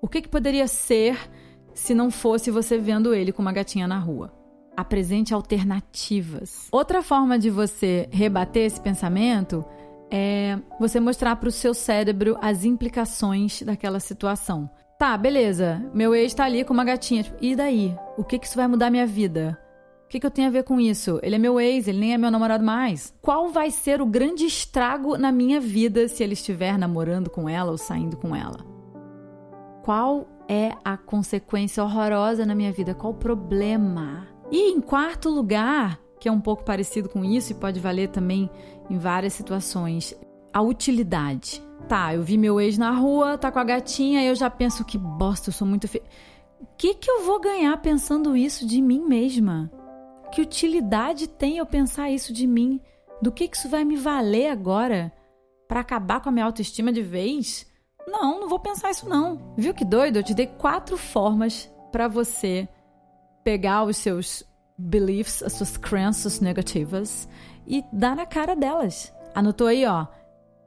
O 0.00 0.08
que, 0.08 0.22
que 0.22 0.30
poderia 0.30 0.66
ser 0.66 1.30
se 1.74 1.94
não 1.94 2.10
fosse 2.10 2.50
você 2.50 2.78
vendo 2.78 3.14
ele 3.14 3.32
com 3.32 3.42
uma 3.42 3.52
gatinha 3.52 3.86
na 3.86 3.98
rua? 3.98 4.32
Apresente 4.74 5.34
alternativas. 5.34 6.68
Outra 6.72 7.02
forma 7.02 7.38
de 7.38 7.50
você 7.50 8.08
rebater 8.10 8.64
esse 8.64 8.80
pensamento 8.80 9.62
é 10.10 10.58
você 10.80 10.98
mostrar 10.98 11.36
para 11.36 11.50
o 11.50 11.52
seu 11.52 11.74
cérebro 11.74 12.38
as 12.40 12.64
implicações 12.64 13.60
daquela 13.60 14.00
situação. 14.00 14.70
Tá, 15.00 15.16
beleza. 15.16 15.82
Meu 15.94 16.14
ex 16.14 16.34
tá 16.34 16.44
ali 16.44 16.62
com 16.62 16.74
uma 16.74 16.84
gatinha. 16.84 17.22
Tipo, 17.22 17.38
e 17.40 17.56
daí? 17.56 17.96
O 18.18 18.22
que 18.22 18.38
que 18.38 18.46
isso 18.46 18.54
vai 18.54 18.68
mudar 18.68 18.90
minha 18.90 19.06
vida? 19.06 19.58
O 20.04 20.08
que, 20.08 20.20
que 20.20 20.26
eu 20.26 20.30
tenho 20.30 20.48
a 20.48 20.50
ver 20.50 20.62
com 20.62 20.78
isso? 20.78 21.18
Ele 21.22 21.36
é 21.36 21.38
meu 21.38 21.58
ex, 21.58 21.88
ele 21.88 21.98
nem 21.98 22.12
é 22.12 22.18
meu 22.18 22.30
namorado 22.30 22.62
mais. 22.62 23.14
Qual 23.22 23.48
vai 23.48 23.70
ser 23.70 24.02
o 24.02 24.06
grande 24.06 24.44
estrago 24.44 25.16
na 25.16 25.32
minha 25.32 25.58
vida 25.58 26.06
se 26.06 26.22
ele 26.22 26.34
estiver 26.34 26.76
namorando 26.76 27.30
com 27.30 27.48
ela 27.48 27.70
ou 27.70 27.78
saindo 27.78 28.18
com 28.18 28.36
ela? 28.36 28.58
Qual 29.82 30.28
é 30.46 30.72
a 30.84 30.98
consequência 30.98 31.82
horrorosa 31.82 32.44
na 32.44 32.54
minha 32.54 32.70
vida? 32.70 32.94
Qual 32.94 33.14
o 33.14 33.16
problema? 33.16 34.28
E 34.50 34.70
em 34.70 34.82
quarto 34.82 35.30
lugar, 35.30 35.98
que 36.20 36.28
é 36.28 36.32
um 36.32 36.42
pouco 36.42 36.62
parecido 36.62 37.08
com 37.08 37.24
isso 37.24 37.52
e 37.52 37.54
pode 37.54 37.80
valer 37.80 38.10
também 38.10 38.50
em 38.90 38.98
várias 38.98 39.32
situações, 39.32 40.14
a 40.52 40.60
utilidade. 40.60 41.69
Tá, 41.90 42.14
eu 42.14 42.22
vi 42.22 42.38
meu 42.38 42.60
ex 42.60 42.78
na 42.78 42.92
rua, 42.92 43.36
tá 43.36 43.50
com 43.50 43.58
a 43.58 43.64
gatinha, 43.64 44.22
eu 44.22 44.32
já 44.36 44.48
penso 44.48 44.84
que 44.84 44.96
bosta, 44.96 45.48
eu 45.48 45.52
sou 45.52 45.66
muito 45.66 45.88
feia. 45.88 46.04
O 46.60 46.66
que 46.78 46.94
que 46.94 47.10
eu 47.10 47.24
vou 47.24 47.40
ganhar 47.40 47.76
pensando 47.78 48.36
isso 48.36 48.64
de 48.64 48.80
mim 48.80 49.00
mesma? 49.00 49.68
Que 50.30 50.40
utilidade 50.40 51.26
tem 51.26 51.56
eu 51.56 51.66
pensar 51.66 52.08
isso 52.08 52.32
de 52.32 52.46
mim? 52.46 52.80
Do 53.20 53.32
que 53.32 53.48
que 53.48 53.56
isso 53.56 53.68
vai 53.68 53.84
me 53.84 53.96
valer 53.96 54.52
agora 54.52 55.12
para 55.66 55.80
acabar 55.80 56.20
com 56.20 56.28
a 56.28 56.32
minha 56.32 56.44
autoestima 56.44 56.92
de 56.92 57.02
vez? 57.02 57.66
Não, 58.06 58.38
não 58.38 58.48
vou 58.48 58.60
pensar 58.60 58.92
isso 58.92 59.08
não. 59.08 59.52
Viu 59.56 59.74
que 59.74 59.84
doido? 59.84 60.20
Eu 60.20 60.22
te 60.22 60.32
dei 60.32 60.46
quatro 60.46 60.96
formas 60.96 61.68
para 61.90 62.06
você 62.06 62.68
pegar 63.42 63.82
os 63.82 63.96
seus 63.96 64.44
beliefs, 64.78 65.42
as 65.42 65.54
suas 65.54 65.76
crenças 65.76 66.38
negativas 66.38 67.28
e 67.66 67.82
dar 67.92 68.14
na 68.14 68.26
cara 68.26 68.54
delas. 68.54 69.12
Anotou 69.34 69.66
aí, 69.66 69.84
ó? 69.84 70.06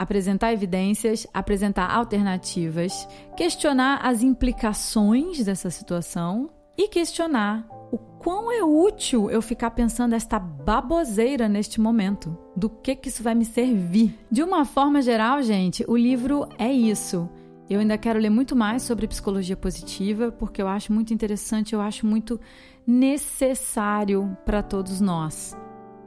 Apresentar 0.03 0.51
evidências, 0.51 1.25
apresentar 1.33 1.89
alternativas, 1.89 3.07
questionar 3.37 4.05
as 4.05 4.21
implicações 4.21 5.45
dessa 5.45 5.69
situação 5.69 6.49
e 6.77 6.89
questionar 6.89 7.65
o 7.89 7.97
quão 7.97 8.51
é 8.51 8.61
útil 8.61 9.31
eu 9.31 9.41
ficar 9.41 9.71
pensando 9.71 10.13
esta 10.13 10.37
baboseira 10.37 11.47
neste 11.47 11.79
momento. 11.79 12.37
Do 12.53 12.69
que 12.69 12.97
que 12.97 13.07
isso 13.07 13.23
vai 13.23 13.33
me 13.33 13.45
servir? 13.45 14.19
De 14.29 14.43
uma 14.43 14.65
forma 14.65 15.01
geral, 15.01 15.41
gente, 15.41 15.85
o 15.87 15.95
livro 15.95 16.49
é 16.59 16.69
isso. 16.69 17.29
Eu 17.69 17.79
ainda 17.79 17.97
quero 17.97 18.19
ler 18.19 18.29
muito 18.29 18.57
mais 18.57 18.83
sobre 18.83 19.07
psicologia 19.07 19.55
positiva, 19.55 20.33
porque 20.33 20.61
eu 20.61 20.67
acho 20.67 20.91
muito 20.91 21.13
interessante, 21.13 21.73
eu 21.73 21.79
acho 21.79 22.05
muito 22.05 22.37
necessário 22.85 24.37
para 24.43 24.61
todos 24.61 24.99
nós. 24.99 25.55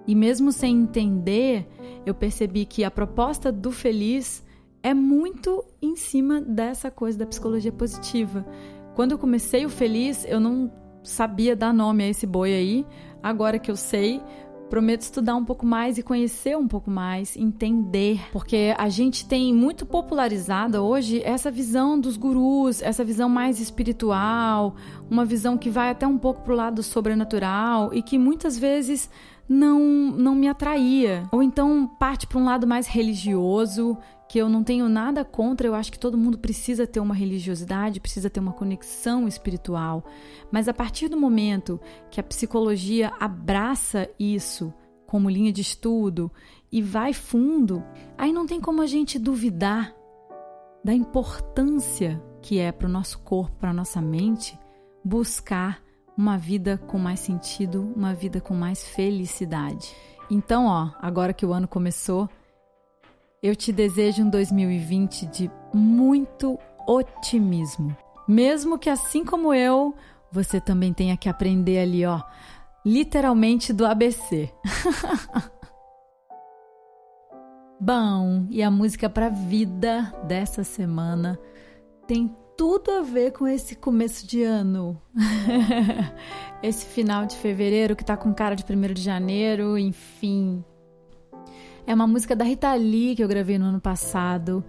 E 0.07 0.15
mesmo 0.15 0.53
sem 0.53 0.77
entender, 0.77 1.67
eu 2.05 2.15
percebi 2.15 2.65
que 2.65 2.85
a 2.85 2.91
proposta 2.91 3.51
do 3.51 3.73
feliz 3.73 4.45
é 4.83 4.95
muito 4.95 5.65
em 5.83 5.97
cima 5.97 6.41
dessa 6.41 6.91
coisa 6.91 7.19
da 7.19 7.27
psicologia 7.27 7.73
positiva. 7.73 8.47
Quando 8.95 9.13
eu 9.13 9.19
comecei 9.19 9.67
o 9.67 9.71
feliz, 9.71 10.25
eu 10.25 10.39
não 10.39 10.71
sabia 11.03 11.57
dar 11.57 11.73
nome 11.73 12.05
a 12.05 12.09
esse 12.09 12.27
boi 12.27 12.53
aí. 12.53 12.87
Agora 13.23 13.59
que 13.59 13.71
eu 13.71 13.77
sei, 13.77 14.23
Prometo 14.69 15.03
estudar 15.03 15.37
um 15.37 15.45
pouco 15.45 15.65
mais 15.65 15.97
e 15.97 16.03
conhecer 16.03 16.57
um 16.57 16.67
pouco 16.67 16.91
mais, 16.91 17.37
entender, 17.37 18.21
porque 18.33 18.75
a 18.77 18.89
gente 18.89 19.25
tem 19.25 19.55
muito 19.55 19.87
popularizada 19.87 20.83
hoje 20.83 21.23
essa 21.25 21.53
visão 21.53 21.99
dos 21.99 22.17
gurus, 22.17 22.83
essa 22.83 23.05
visão 23.05 23.29
mais 23.29 23.61
espiritual, 23.61 24.75
uma 25.09 25.25
visão 25.25 25.57
que 25.57 25.71
vai 25.71 25.91
até 25.91 26.05
um 26.05 26.19
pouco 26.19 26.43
pro 26.43 26.57
lado 26.57 26.83
sobrenatural 26.83 27.95
e 27.95 28.03
que 28.03 28.19
muitas 28.19 28.59
vezes 28.59 29.09
não 29.49 29.81
não 30.17 30.35
me 30.35 30.49
atraía, 30.49 31.29
ou 31.33 31.43
então 31.43 31.87
parte 31.87 32.27
para 32.27 32.39
um 32.39 32.45
lado 32.45 32.67
mais 32.67 32.87
religioso, 32.87 33.97
que 34.29 34.39
eu 34.39 34.49
não 34.49 34.65
tenho 34.65 34.89
nada 34.89 35.25
contra, 35.25 35.67
eu 35.67 35.75
acho 35.75 35.93
que 35.93 35.99
todo 35.99 36.19
mundo 36.19 36.39
precisa 36.39 36.87
ter 36.87 37.01
uma 37.01 37.15
religiosidade, 37.15 38.01
precisa 38.01 38.29
ter 38.29 38.41
uma 38.41 38.53
conexão 38.53 39.29
espiritual. 39.29 40.05
Mas 40.51 40.69
a 40.69 40.75
partir 40.75 41.09
do 41.09 41.17
momento 41.17 41.81
que 42.11 42.21
a 42.21 42.25
psicologia 42.25 43.13
abraça 43.21 44.09
isso 44.19 44.73
como 45.07 45.31
linha 45.31 45.53
de 45.53 45.61
estudo 45.61 46.31
e 46.73 46.83
vai 46.83 47.13
fundo, 47.13 47.85
aí 48.19 48.33
não 48.33 48.47
tem 48.47 48.61
como 48.61 48.83
a 48.83 48.87
gente 48.87 49.19
duvidar 49.19 49.95
da 50.85 50.93
importância 50.93 52.23
que 52.43 52.59
é 52.59 52.71
para 52.71 52.89
o 52.89 52.91
nosso 52.91 53.21
corpo, 53.21 53.57
para 53.59 53.71
a 53.71 53.75
nossa 53.75 54.01
mente, 54.01 54.59
buscar 55.05 55.83
uma 56.17 56.39
vida 56.39 56.79
com 56.87 56.99
mais 56.99 57.21
sentido, 57.21 57.93
uma 57.95 58.15
vida 58.15 58.41
com 58.41 58.55
mais 58.55 58.83
felicidade. 58.87 59.95
Então, 60.31 60.67
ó, 60.67 60.91
agora 61.01 61.33
que 61.33 61.45
o 61.45 61.53
ano 61.53 61.69
começou, 61.69 62.29
eu 63.43 63.55
te 63.55 63.71
desejo 63.73 64.23
um 64.23 64.31
2020 64.31 65.27
de 65.27 65.51
muito 65.73 66.59
otimismo. 66.87 67.97
Mesmo 68.27 68.79
que 68.79 68.91
assim 68.91 69.25
como 69.25 69.53
eu, 69.55 69.95
você 70.33 70.61
também 70.61 70.93
tenha 70.93 71.17
que 71.17 71.29
aprender 71.29 71.79
ali, 71.79 72.05
ó, 72.05 72.23
literalmente 72.85 73.73
do 73.73 73.87
ABC. 73.87 74.53
Bom, 77.79 78.47
e 78.51 78.63
a 78.63 78.71
música 78.71 79.09
para 79.09 79.29
vida 79.29 80.13
dessa 80.25 80.65
semana 80.65 81.39
tem 82.07 82.35
tudo 82.57 82.91
a 82.91 83.03
ver 83.03 83.33
com 83.33 83.47
esse 83.47 83.77
começo 83.77 84.27
de 84.27 84.43
ano. 84.43 85.01
esse 86.63 86.87
final 86.87 87.27
de 87.27 87.37
fevereiro 87.37 87.95
que 87.95 88.05
tá 88.05 88.17
com 88.17 88.33
cara 88.33 88.57
de 88.57 88.65
1 88.65 88.95
de 88.95 89.03
janeiro, 89.03 89.77
enfim, 89.77 90.65
é 91.87 91.95
uma 91.95 92.07
música 92.07 92.35
da 92.35 92.45
Rita 92.45 92.75
Lee 92.75 93.15
que 93.15 93.23
eu 93.23 93.29
gravei 93.29 93.59
no 93.59 93.67
ano 93.67 93.81
passado, 93.81 94.65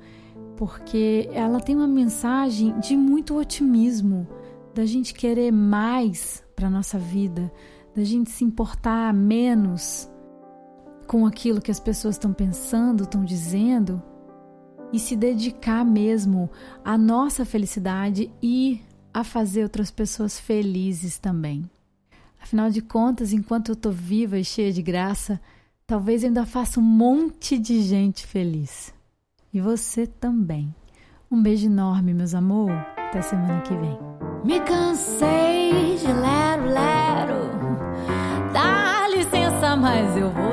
porque 0.56 1.28
ela 1.34 1.60
tem 1.60 1.76
uma 1.76 1.88
mensagem 1.88 2.80
de 2.80 2.96
muito 2.96 3.36
otimismo, 3.38 4.28
da 4.76 4.86
gente 4.86 5.14
querer 5.14 5.52
mais 5.52 6.44
para 6.56 6.70
nossa 6.70 7.00
vida, 7.00 7.52
da 7.96 8.04
gente 8.04 8.30
se 8.30 8.44
importar 8.44 9.12
menos 9.14 10.08
com 11.08 11.26
aquilo 11.26 11.62
que 11.62 11.72
as 11.72 11.80
pessoas 11.80 12.16
estão 12.16 12.34
pensando, 12.34 13.04
estão 13.06 13.26
dizendo 13.26 14.04
e 14.92 15.00
se 15.00 15.16
dedicar 15.16 15.84
mesmo 15.86 16.50
à 16.84 16.98
nossa 16.98 17.46
felicidade 17.46 18.32
e 18.42 18.82
a 19.14 19.24
fazer 19.24 19.64
outras 19.64 19.92
pessoas 19.92 20.40
felizes 20.40 21.18
também. 21.18 21.70
Afinal 22.42 22.70
de 22.70 22.82
contas, 22.82 23.34
enquanto 23.34 23.70
eu 23.70 23.74
estou 23.74 23.92
viva 23.92 24.38
e 24.38 24.46
cheia 24.46 24.72
de 24.72 24.82
graça, 24.82 25.40
Talvez 25.90 26.22
ainda 26.22 26.46
faça 26.46 26.82
um 26.82 26.84
monte 26.84 27.58
de 27.58 27.82
gente 27.82 28.28
feliz. 28.28 28.94
E 29.54 29.62
você 29.62 30.06
também. 30.06 30.76
Um 31.32 31.42
beijo 31.42 31.68
enorme, 31.68 32.14
meus 32.14 32.36
amor. 32.36 32.70
Até 32.98 33.22
semana 33.22 33.62
que 33.62 33.74
vem. 33.74 33.98
Me 34.44 34.60
cansei 34.60 35.98
de 35.98 36.08
lero, 36.08 36.66
lero. 36.66 38.52
Dá 38.52 39.08
licença, 39.08 39.78
mas 39.78 40.18
eu 40.18 40.30
vou 40.30 40.47